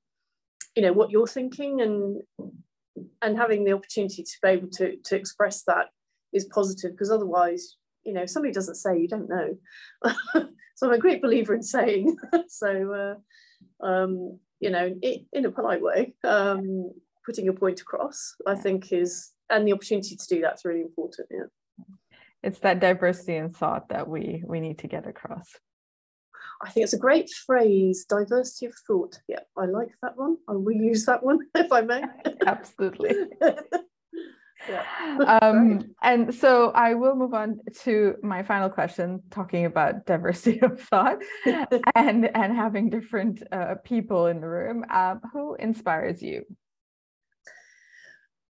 you 0.75 0.83
know 0.83 0.93
what 0.93 1.11
you're 1.11 1.29
thinking 1.29 1.81
and 1.81 2.23
and 3.21 3.37
having 3.37 3.63
the 3.63 3.73
opportunity 3.73 4.25
to 4.25 4.39
be 4.43 4.49
able 4.49 4.69
to 4.71 4.97
to 4.97 5.17
express 5.17 5.63
that 5.65 5.87
is 6.33 6.45
positive 6.47 6.93
because 6.93 7.11
otherwise 7.11 7.77
you 8.05 8.13
know 8.13 8.27
somebody 8.27 8.53
doesn't 8.53 8.75
say 8.75 8.99
you 8.99 9.09
don't 9.09 9.29
know 9.29 9.57
so 10.75 10.87
i'm 10.87 10.93
a 10.93 10.99
great 10.99 11.23
believer 11.23 11.55
in 11.55 11.63
saying 11.63 12.17
so 12.49 13.17
uh, 13.83 13.87
um, 13.87 14.39
you 14.61 14.71
know 14.71 14.95
it, 15.03 15.23
in 15.33 15.45
a 15.45 15.51
polite 15.51 15.83
way 15.83 16.15
um, 16.25 16.91
putting 17.25 17.49
a 17.49 17.53
point 17.53 17.81
across 17.81 18.35
i 18.47 18.55
think 18.55 18.93
is 18.93 19.33
and 19.51 19.67
the 19.67 19.73
opportunity 19.73 20.17
to 20.17 20.27
do 20.29 20.41
that's 20.41 20.65
really 20.65 20.81
important 20.83 21.29
yeah 21.31 21.85
it's 22.43 22.59
that 22.59 22.81
diversity 22.81 23.37
in 23.37 23.51
thought 23.51 23.89
that 23.89 24.09
we 24.09 24.43
we 24.47 24.61
need 24.61 24.79
to 24.79 24.89
get 24.89 25.07
across 25.07 25.55
I 26.65 26.71
think 26.71 26.85
it's 26.85 26.93
a 26.93 26.99
great 26.99 27.29
phrase, 27.29 28.07
diversity 28.09 28.67
of 28.67 28.75
thought. 28.87 29.19
Yeah, 29.27 29.41
I 29.59 29.65
like 29.65 29.91
that 30.03 30.17
one. 30.17 30.37
I 30.49 30.53
will 30.53 30.73
use 30.73 31.05
that 31.07 31.23
one 31.23 31.41
if 31.57 31.73
I 31.73 31.81
may. 31.81 32.05
Absolutely. 32.47 33.15
Yeah. 34.69 35.39
um, 35.43 35.95
and 36.03 36.35
so 36.35 36.71
I 36.71 36.95
will 36.95 37.15
move 37.15 37.35
on 37.35 37.61
to 37.83 38.17
my 38.23 38.43
final 38.43 38.69
question, 38.69 39.23
talking 39.31 39.65
about 39.65 40.07
diversity 40.07 40.61
of 40.61 40.81
thought 40.81 41.19
and 41.95 42.31
and 42.37 42.57
having 42.57 42.91
different 42.91 43.43
uh, 43.53 43.77
people 43.85 44.27
in 44.27 44.41
the 44.41 44.49
room. 44.49 44.85
Um, 44.91 45.21
who 45.33 45.55
inspires 45.57 46.23
you? 46.23 46.45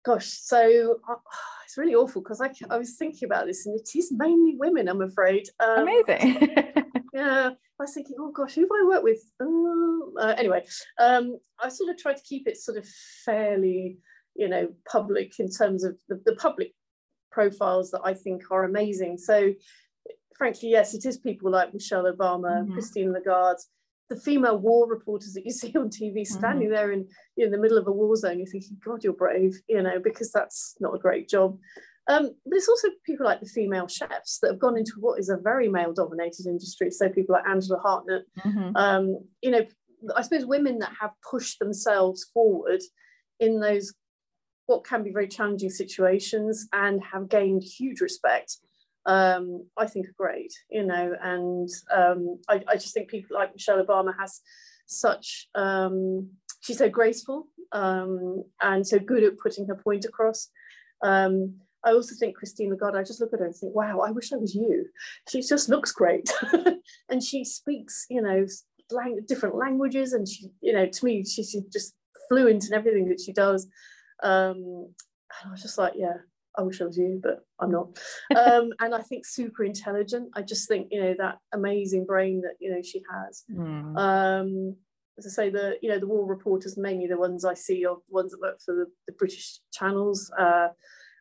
Gosh, 0.06 0.28
so 0.28 1.00
uh, 1.08 1.16
it's 1.66 1.78
really 1.78 1.96
awful 1.96 2.22
because 2.22 2.42
I, 2.42 2.52
I 2.70 2.78
was 2.78 2.96
thinking 2.96 3.26
about 3.26 3.46
this, 3.46 3.66
and 3.66 3.80
it 3.80 3.90
is 3.96 4.12
mainly 4.12 4.56
women. 4.58 4.90
I'm 4.90 5.02
afraid. 5.02 5.48
Um, 5.60 5.88
Amazing. 5.88 6.50
yeah, 7.14 7.52
I 7.80 7.84
was 7.84 7.94
thinking, 7.94 8.16
oh 8.20 8.32
gosh, 8.32 8.56
who 8.56 8.62
have 8.62 8.70
I 8.72 8.88
worked 8.88 9.04
with? 9.04 9.20
Uh, 9.42 10.20
uh, 10.20 10.36
anyway, 10.38 10.66
um, 11.00 11.38
I 11.60 11.70
sort 11.70 11.90
of 11.90 11.98
tried 11.98 12.18
to 12.18 12.24
keep 12.24 12.48
it 12.48 12.58
sort 12.58 12.78
of 12.78 12.88
fairly, 13.26 13.98
you 14.36 14.48
know, 14.48 14.70
public 14.90 15.40
in 15.40 15.50
terms 15.50 15.84
of 15.84 15.98
the, 16.10 16.22
the 16.26 16.36
public 16.36 16.74
profiles 17.32 17.92
that 17.92 18.02
I 18.04 18.14
think 18.14 18.44
are 18.52 18.64
amazing. 18.64 19.18
So, 19.18 19.54
frankly, 20.38 20.70
yes, 20.70 20.94
it 20.94 21.06
is 21.06 21.18
people 21.18 21.52
like 21.52 21.74
Michelle 21.74 22.06
Obama, 22.06 22.62
mm-hmm. 22.62 22.74
Christine 22.74 23.14
Lagarde, 23.14 23.62
the 24.10 24.16
female 24.16 24.58
war 24.58 24.88
reporters 24.88 25.34
that 25.34 25.46
you 25.46 25.52
see 25.62 25.74
on 25.76 25.90
TV 25.90 26.26
standing 26.26 26.68
mm-hmm. 26.68 26.76
there 26.76 26.92
in, 26.92 27.08
in 27.38 27.52
the 27.52 27.58
middle 27.58 27.78
of 27.78 27.88
a 27.88 27.92
war 27.92 28.16
zone. 28.16 28.38
You're 28.38 28.48
thinking, 28.48 28.78
God, 28.86 29.04
you're 29.04 29.14
brave, 29.14 29.54
you 29.68 29.82
know, 29.82 30.00
because 30.04 30.32
that's 30.32 30.76
not 30.80 30.96
a 30.96 31.00
great 31.00 31.28
job. 31.28 31.58
Um, 32.08 32.32
but 32.46 32.58
it's 32.58 32.68
also 32.68 32.90
people 33.06 33.26
like 33.26 33.40
the 33.40 33.46
female 33.46 33.88
chefs 33.88 34.40
that 34.40 34.52
have 34.52 34.60
gone 34.60 34.78
into 34.78 34.94
what 35.00 35.20
is 35.20 35.30
a 35.30 35.38
very 35.38 35.70
male 35.70 35.94
dominated 35.94 36.46
industry. 36.46 36.92
So 36.92 37.08
people 37.08 37.34
like 37.34 37.48
Angela 37.48 37.80
Hartnett, 37.80 38.24
mm-hmm. 38.46 38.76
um, 38.76 39.20
you 39.42 39.52
know, 39.52 39.66
I 40.16 40.22
suppose 40.22 40.46
women 40.46 40.80
that 40.80 40.92
have 41.00 41.12
pushed 41.30 41.60
themselves 41.60 42.26
forward 42.34 42.82
in 43.40 43.62
those 43.62 43.94
what 44.66 44.86
can 44.86 45.04
be 45.04 45.12
very 45.12 45.28
challenging 45.28 45.70
situations 45.70 46.68
and 46.74 47.02
have 47.12 47.30
gained 47.30 47.64
huge 47.64 48.02
respect. 48.02 48.58
Um, 49.06 49.68
I 49.78 49.86
think 49.86 50.08
are 50.08 50.16
great, 50.18 50.54
you 50.70 50.86
know, 50.86 51.14
and 51.22 51.68
um, 51.94 52.40
I, 52.48 52.64
I, 52.70 52.76
just 52.76 52.94
think 52.94 53.10
people 53.10 53.36
like 53.36 53.54
Michelle 53.54 53.86
Obama 53.86 54.14
has 54.18 54.40
such, 54.86 55.50
um, 55.56 56.30
she's 56.62 56.78
so 56.78 56.88
graceful 56.88 57.48
um, 57.74 58.46
and 58.62 58.88
so 58.88 59.00
good 59.00 59.26
at 59.26 59.38
putting 59.38 59.68
her 59.68 59.76
point 59.76 60.06
across. 60.06 60.48
Um, 61.04 61.56
I 61.84 61.92
also 61.92 62.16
think 62.18 62.38
Christine 62.38 62.70
Lagarde, 62.70 62.98
I 62.98 63.04
just 63.04 63.20
look 63.20 63.34
at 63.34 63.40
her 63.40 63.46
and 63.46 63.56
think, 63.56 63.76
wow, 63.76 64.00
I 64.00 64.12
wish 64.12 64.32
I 64.32 64.38
was 64.38 64.56
you. 64.56 64.86
She 65.30 65.42
just 65.42 65.68
looks 65.68 65.92
great. 65.92 66.32
and 67.10 67.22
she 67.22 67.44
speaks, 67.44 68.06
you 68.10 68.22
know, 68.22 68.46
lang- 68.90 69.26
different 69.28 69.56
languages. 69.56 70.14
And 70.14 70.28
she, 70.28 70.48
you 70.62 70.72
know, 70.72 70.86
to 70.86 71.06
me, 71.06 71.26
she's 71.26 71.56
just 71.72 71.94
fluent 72.30 72.66
in 72.68 72.74
everything 72.74 73.10
that 73.10 73.20
she 73.20 73.34
does. 73.34 73.68
Um, 74.24 74.88
and 75.42 75.50
I 75.50 75.52
was 75.52 75.62
just 75.62 75.78
like, 75.78 75.94
yeah, 75.96 76.18
I 76.58 76.62
wish 76.62 76.82
I 76.82 76.86
was 76.86 76.98
you, 76.98 77.20
but 77.22 77.40
I'm 77.60 77.72
not. 77.72 78.00
Um, 78.36 78.72
and 78.80 78.96
I 78.96 79.02
think 79.02 79.26
super 79.26 79.64
intelligent. 79.64 80.30
I 80.36 80.42
just 80.42 80.68
think, 80.68 80.88
you 80.92 81.02
know, 81.02 81.16
that 81.18 81.40
amazing 81.54 82.06
brain 82.06 82.42
that, 82.42 82.56
you 82.60 82.72
know, 82.72 82.82
she 82.82 83.02
has. 83.12 83.44
Mm. 83.52 83.98
Um, 83.98 84.76
as 85.18 85.28
I 85.28 85.30
say, 85.30 85.50
the 85.52 85.76
you 85.80 85.90
know 85.90 86.00
the 86.00 86.08
war 86.08 86.26
reporters 86.26 86.76
mainly 86.76 87.06
the 87.06 87.20
ones 87.20 87.46
I 87.46 87.54
see 87.54 87.86
are 87.86 87.98
ones 88.10 88.32
that 88.32 88.42
work 88.42 88.60
for 88.66 88.74
the, 88.74 88.86
the 89.06 89.14
British 89.14 89.60
channels. 89.72 90.32
Uh, 90.40 90.70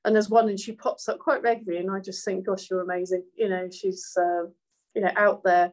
and 0.05 0.15
there's 0.15 0.31
one 0.31 0.49
and 0.49 0.59
she 0.59 0.73
pops 0.73 1.09
up 1.09 1.19
quite 1.19 1.43
regularly 1.43 1.81
and 1.81 1.91
i 1.91 2.01
just 2.01 2.25
think 2.25 2.47
gosh 2.47 2.69
you're 2.71 2.83
amazing 2.83 3.23
you 3.37 3.49
know 3.49 3.69
she's 3.71 4.13
uh, 4.17 4.45
you 4.95 5.03
know 5.03 5.11
out 5.17 5.43
there 5.45 5.73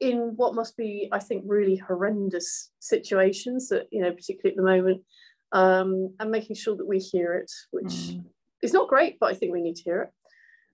in 0.00 0.32
what 0.36 0.54
must 0.54 0.76
be 0.76 1.08
i 1.12 1.18
think 1.18 1.42
really 1.46 1.76
horrendous 1.76 2.70
situations 2.78 3.68
that 3.68 3.86
you 3.90 4.00
know 4.00 4.12
particularly 4.12 4.50
at 4.50 4.56
the 4.56 4.62
moment 4.62 5.02
um, 5.52 6.14
and 6.20 6.30
making 6.30 6.56
sure 6.56 6.76
that 6.76 6.86
we 6.86 6.98
hear 6.98 7.34
it 7.34 7.50
which 7.70 7.84
mm. 7.84 8.24
is 8.62 8.72
not 8.72 8.88
great 8.88 9.18
but 9.18 9.30
i 9.30 9.34
think 9.34 9.52
we 9.52 9.62
need 9.62 9.76
to 9.76 9.82
hear 9.82 10.02
it 10.02 10.10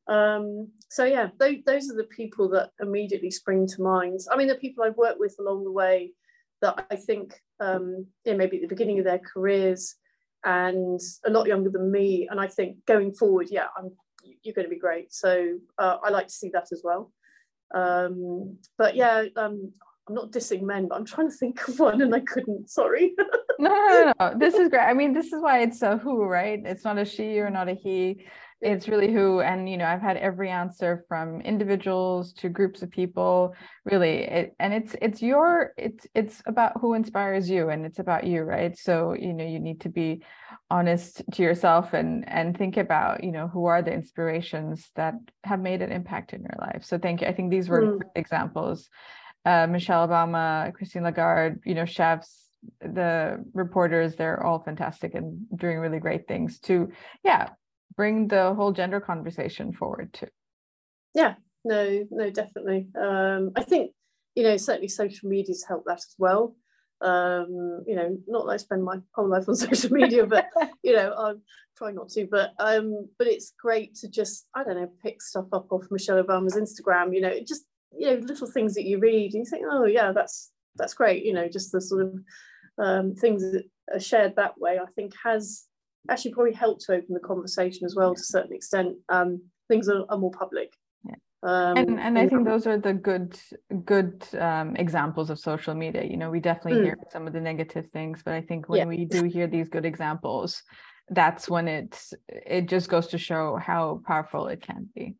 um, 0.06 0.68
so 0.90 1.04
yeah 1.04 1.28
those, 1.38 1.56
those 1.64 1.90
are 1.90 1.96
the 1.96 2.04
people 2.04 2.48
that 2.50 2.70
immediately 2.80 3.30
spring 3.30 3.66
to 3.66 3.82
mind 3.82 4.20
i 4.30 4.36
mean 4.36 4.48
the 4.48 4.54
people 4.56 4.84
i've 4.84 4.96
worked 4.96 5.20
with 5.20 5.34
along 5.38 5.64
the 5.64 5.72
way 5.72 6.12
that 6.60 6.86
i 6.90 6.96
think 6.96 7.40
um, 7.60 8.06
know, 8.26 8.36
maybe 8.36 8.56
at 8.56 8.62
the 8.62 8.68
beginning 8.68 8.98
of 8.98 9.04
their 9.04 9.20
careers 9.20 9.96
and 10.44 11.00
a 11.24 11.30
lot 11.30 11.46
younger 11.46 11.70
than 11.70 11.90
me. 11.90 12.28
And 12.30 12.40
I 12.40 12.46
think 12.46 12.84
going 12.86 13.12
forward, 13.14 13.48
yeah, 13.50 13.66
I'm, 13.76 13.92
you're 14.42 14.54
going 14.54 14.66
to 14.66 14.74
be 14.74 14.78
great. 14.78 15.12
So 15.12 15.58
uh, 15.78 15.96
I 16.02 16.10
like 16.10 16.28
to 16.28 16.32
see 16.32 16.50
that 16.50 16.68
as 16.72 16.82
well. 16.84 17.12
Um, 17.74 18.58
but 18.78 18.94
yeah, 18.94 19.24
um, 19.36 19.72
I'm 20.08 20.14
not 20.14 20.30
dissing 20.30 20.62
men, 20.62 20.88
but 20.88 20.96
I'm 20.96 21.06
trying 21.06 21.30
to 21.30 21.36
think 21.36 21.66
of 21.66 21.78
one 21.78 22.02
and 22.02 22.14
I 22.14 22.20
couldn't. 22.20 22.68
Sorry. 22.68 23.14
no, 23.58 23.68
no, 23.68 24.12
no, 24.20 24.38
This 24.38 24.54
is 24.54 24.68
great. 24.68 24.82
I 24.82 24.92
mean, 24.92 25.14
this 25.14 25.32
is 25.32 25.40
why 25.40 25.60
it's 25.60 25.80
a 25.82 25.96
who, 25.96 26.24
right? 26.24 26.60
It's 26.64 26.84
not 26.84 26.98
a 26.98 27.04
she 27.04 27.38
or 27.38 27.50
not 27.50 27.68
a 27.68 27.74
he 27.74 28.26
it's 28.64 28.88
really 28.88 29.12
who 29.12 29.40
and 29.40 29.68
you 29.68 29.76
know 29.76 29.84
i've 29.84 30.00
had 30.00 30.16
every 30.16 30.48
answer 30.48 31.04
from 31.06 31.40
individuals 31.42 32.32
to 32.32 32.48
groups 32.48 32.82
of 32.82 32.90
people 32.90 33.54
really 33.84 34.22
it, 34.22 34.54
and 34.58 34.72
it's 34.72 34.96
it's 35.02 35.20
your 35.20 35.72
it's 35.76 36.06
it's 36.14 36.42
about 36.46 36.72
who 36.80 36.94
inspires 36.94 37.48
you 37.48 37.68
and 37.68 37.84
it's 37.84 37.98
about 37.98 38.24
you 38.24 38.42
right 38.42 38.78
so 38.78 39.12
you 39.12 39.34
know 39.34 39.44
you 39.44 39.60
need 39.60 39.80
to 39.80 39.90
be 39.90 40.22
honest 40.70 41.22
to 41.32 41.42
yourself 41.42 41.92
and 41.92 42.26
and 42.28 42.56
think 42.56 42.78
about 42.78 43.22
you 43.22 43.32
know 43.32 43.48
who 43.48 43.66
are 43.66 43.82
the 43.82 43.92
inspirations 43.92 44.90
that 44.96 45.14
have 45.44 45.60
made 45.60 45.82
an 45.82 45.92
impact 45.92 46.32
in 46.32 46.40
your 46.40 46.56
life 46.58 46.84
so 46.84 46.96
thank 46.96 47.20
you 47.20 47.26
i 47.26 47.32
think 47.32 47.50
these 47.50 47.68
were 47.68 47.82
mm. 47.82 48.00
examples 48.16 48.88
uh, 49.44 49.66
michelle 49.66 50.06
obama 50.08 50.72
christine 50.74 51.02
lagarde 51.02 51.60
you 51.64 51.74
know 51.74 51.84
chefs 51.84 52.44
the 52.80 53.44
reporters 53.52 54.14
they're 54.16 54.42
all 54.42 54.58
fantastic 54.58 55.14
and 55.14 55.46
doing 55.56 55.78
really 55.78 56.00
great 56.00 56.26
things 56.26 56.58
to 56.60 56.90
yeah 57.22 57.50
bring 57.96 58.28
the 58.28 58.54
whole 58.54 58.72
gender 58.72 59.00
conversation 59.00 59.72
forward 59.72 60.12
too. 60.12 60.28
Yeah 61.14 61.34
no 61.64 62.06
no 62.10 62.30
definitely. 62.30 62.88
Um, 63.00 63.52
i 63.56 63.62
think 63.62 63.92
you 64.34 64.42
know 64.42 64.56
certainly 64.56 64.88
social 64.88 65.28
media's 65.28 65.64
helped 65.66 65.86
that 65.86 65.98
as 65.98 66.14
well. 66.18 66.56
Um, 67.00 67.82
you 67.86 67.96
know 67.96 68.16
not 68.26 68.46
that 68.46 68.52
i 68.52 68.56
spend 68.56 68.82
my 68.82 68.96
whole 69.14 69.28
life 69.28 69.48
on 69.48 69.56
social 69.68 69.90
media 69.90 70.24
but 70.26 70.46
you 70.82 70.94
know 70.94 71.12
i'm 71.12 71.42
trying 71.76 71.96
not 71.96 72.08
to 72.10 72.26
but 72.30 72.52
um 72.58 73.08
but 73.18 73.26
it's 73.26 73.52
great 73.60 73.96
to 73.96 74.08
just 74.08 74.46
i 74.54 74.64
don't 74.64 74.76
know 74.76 74.90
pick 75.02 75.20
stuff 75.20 75.46
up 75.52 75.70
off 75.70 75.84
michelle 75.90 76.22
obama's 76.22 76.56
instagram 76.56 77.12
you 77.12 77.20
know 77.20 77.34
just 77.46 77.64
you 77.98 78.10
know 78.10 78.16
little 78.26 78.50
things 78.50 78.74
that 78.74 78.84
you 78.84 78.98
read 78.98 79.34
and 79.34 79.44
you 79.44 79.50
think 79.50 79.64
oh 79.70 79.84
yeah 79.84 80.12
that's 80.12 80.50
that's 80.76 80.94
great 80.94 81.24
you 81.24 81.32
know 81.32 81.48
just 81.48 81.72
the 81.72 81.80
sort 81.80 82.02
of 82.02 82.14
um, 82.76 83.14
things 83.14 83.42
that 83.42 83.64
are 83.92 84.00
shared 84.00 84.34
that 84.36 84.58
way 84.58 84.78
i 84.78 84.86
think 84.96 85.12
has 85.22 85.66
actually 86.08 86.32
probably 86.32 86.52
helped 86.52 86.82
to 86.82 86.94
open 86.94 87.14
the 87.14 87.20
conversation 87.20 87.84
as 87.84 87.94
well 87.94 88.14
to 88.14 88.20
a 88.20 88.24
certain 88.24 88.52
extent. 88.52 88.96
Um, 89.08 89.42
things 89.68 89.88
are, 89.88 90.04
are 90.08 90.18
more 90.18 90.30
public. 90.30 90.72
Yeah. 91.04 91.14
Um, 91.42 91.76
and 91.76 92.00
and 92.00 92.18
I 92.18 92.28
think 92.28 92.44
those 92.44 92.66
are 92.66 92.78
the 92.78 92.94
good 92.94 93.38
good 93.84 94.24
um, 94.38 94.76
examples 94.76 95.30
of 95.30 95.38
social 95.38 95.74
media. 95.74 96.04
You 96.04 96.16
know, 96.16 96.30
we 96.30 96.40
definitely 96.40 96.80
mm. 96.80 96.84
hear 96.84 96.98
some 97.10 97.26
of 97.26 97.32
the 97.32 97.40
negative 97.40 97.86
things, 97.92 98.22
but 98.24 98.34
I 98.34 98.40
think 98.40 98.68
when 98.68 98.80
yeah. 98.80 98.86
we 98.86 99.04
do 99.04 99.24
hear 99.24 99.46
these 99.46 99.68
good 99.68 99.84
examples, 99.84 100.62
that's 101.08 101.48
when 101.48 101.68
it's 101.68 102.14
it 102.28 102.68
just 102.68 102.88
goes 102.88 103.08
to 103.08 103.18
show 103.18 103.56
how 103.56 104.00
powerful 104.06 104.48
it 104.48 104.62
can 104.62 104.88
be. 104.94 105.16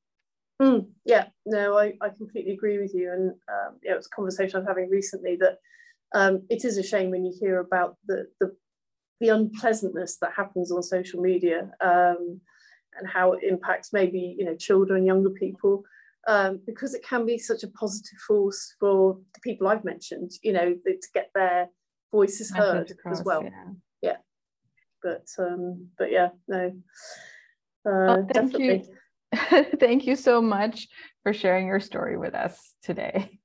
Mm, 0.60 0.86
yeah, 1.04 1.26
no, 1.44 1.78
I, 1.78 1.94
I 2.00 2.08
completely 2.08 2.52
agree 2.52 2.78
with 2.78 2.94
you. 2.94 3.12
And 3.12 3.30
um, 3.30 3.78
yeah, 3.82 3.92
it 3.92 3.96
was 3.96 4.06
a 4.06 4.16
conversation 4.16 4.56
I 4.56 4.58
was 4.60 4.68
having 4.68 4.88
recently 4.88 5.36
that 5.36 5.58
um, 6.14 6.42
it 6.48 6.64
is 6.64 6.78
a 6.78 6.82
shame 6.82 7.10
when 7.10 7.24
you 7.24 7.34
hear 7.38 7.60
about 7.60 7.96
the, 8.06 8.26
the 8.40 8.54
the 9.20 9.28
unpleasantness 9.28 10.16
that 10.20 10.32
happens 10.36 10.72
on 10.72 10.82
social 10.82 11.20
media 11.20 11.70
um, 11.80 12.40
and 12.98 13.08
how 13.08 13.32
it 13.32 13.44
impacts 13.44 13.92
maybe 13.92 14.34
you 14.38 14.44
know 14.44 14.56
children, 14.56 15.06
younger 15.06 15.30
people, 15.30 15.84
um, 16.26 16.60
because 16.66 16.94
it 16.94 17.04
can 17.04 17.26
be 17.26 17.38
such 17.38 17.62
a 17.62 17.68
positive 17.68 18.18
force 18.26 18.74
for 18.80 19.18
the 19.34 19.40
people 19.40 19.68
I've 19.68 19.84
mentioned. 19.84 20.32
You 20.42 20.52
know, 20.52 20.74
to 20.74 21.08
get 21.12 21.30
their 21.34 21.68
voices 22.10 22.50
heard 22.50 22.90
across, 22.90 23.20
as 23.20 23.24
well. 23.24 23.42
Yeah. 23.42 23.50
yeah. 24.02 24.16
But 25.02 25.26
um, 25.38 25.88
but 25.98 26.10
yeah, 26.10 26.30
no. 26.48 26.72
Uh, 27.86 28.14
thank 28.14 28.28
definitely. 28.32 28.66
you. 28.88 28.96
Thank 29.80 30.06
you 30.06 30.16
so 30.16 30.40
much 30.40 30.88
for 31.22 31.32
sharing 31.32 31.66
your 31.66 31.80
story 31.80 32.16
with 32.16 32.34
us 32.34 32.74
today. 32.82 33.38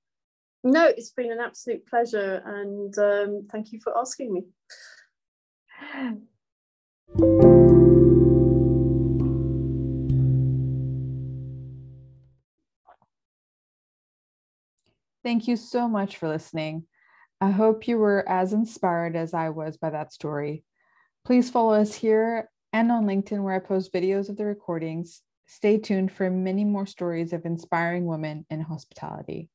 No, 0.64 0.88
it's 0.88 1.12
been 1.12 1.32
an 1.32 1.40
absolute 1.40 1.88
pleasure, 1.88 2.42
and 2.46 2.98
um, 2.98 3.48
thank 3.50 3.72
you 3.72 3.80
for 3.82 3.98
asking 3.98 4.34
me. 4.34 4.44
Thank 15.24 15.48
you 15.48 15.56
so 15.56 15.88
much 15.88 16.18
for 16.18 16.28
listening. 16.28 16.86
I 17.40 17.52
hope 17.52 17.88
you 17.88 17.98
were 17.98 18.28
as 18.28 18.52
inspired 18.52 19.16
as 19.16 19.34
I 19.34 19.50
was 19.50 19.78
by 19.78 19.92
that 19.92 20.12
story. 20.12 20.66
Please 21.24 21.50
follow 21.50 21.74
us 21.74 21.94
here 21.94 22.50
and 22.74 22.92
on 22.92 23.06
LinkedIn, 23.06 23.42
where 23.44 23.56
I 23.56 23.60
post 23.60 23.94
videos 23.94 24.28
of 24.28 24.36
the 24.36 24.46
recordings 24.46 25.22
Stay 25.52 25.80
tuned 25.80 26.12
for 26.12 26.30
many 26.30 26.64
more 26.64 26.86
stories 26.86 27.34
of 27.34 27.44
inspiring 27.44 28.06
women 28.06 28.46
in 28.52 28.62
hospitality. 28.62 29.50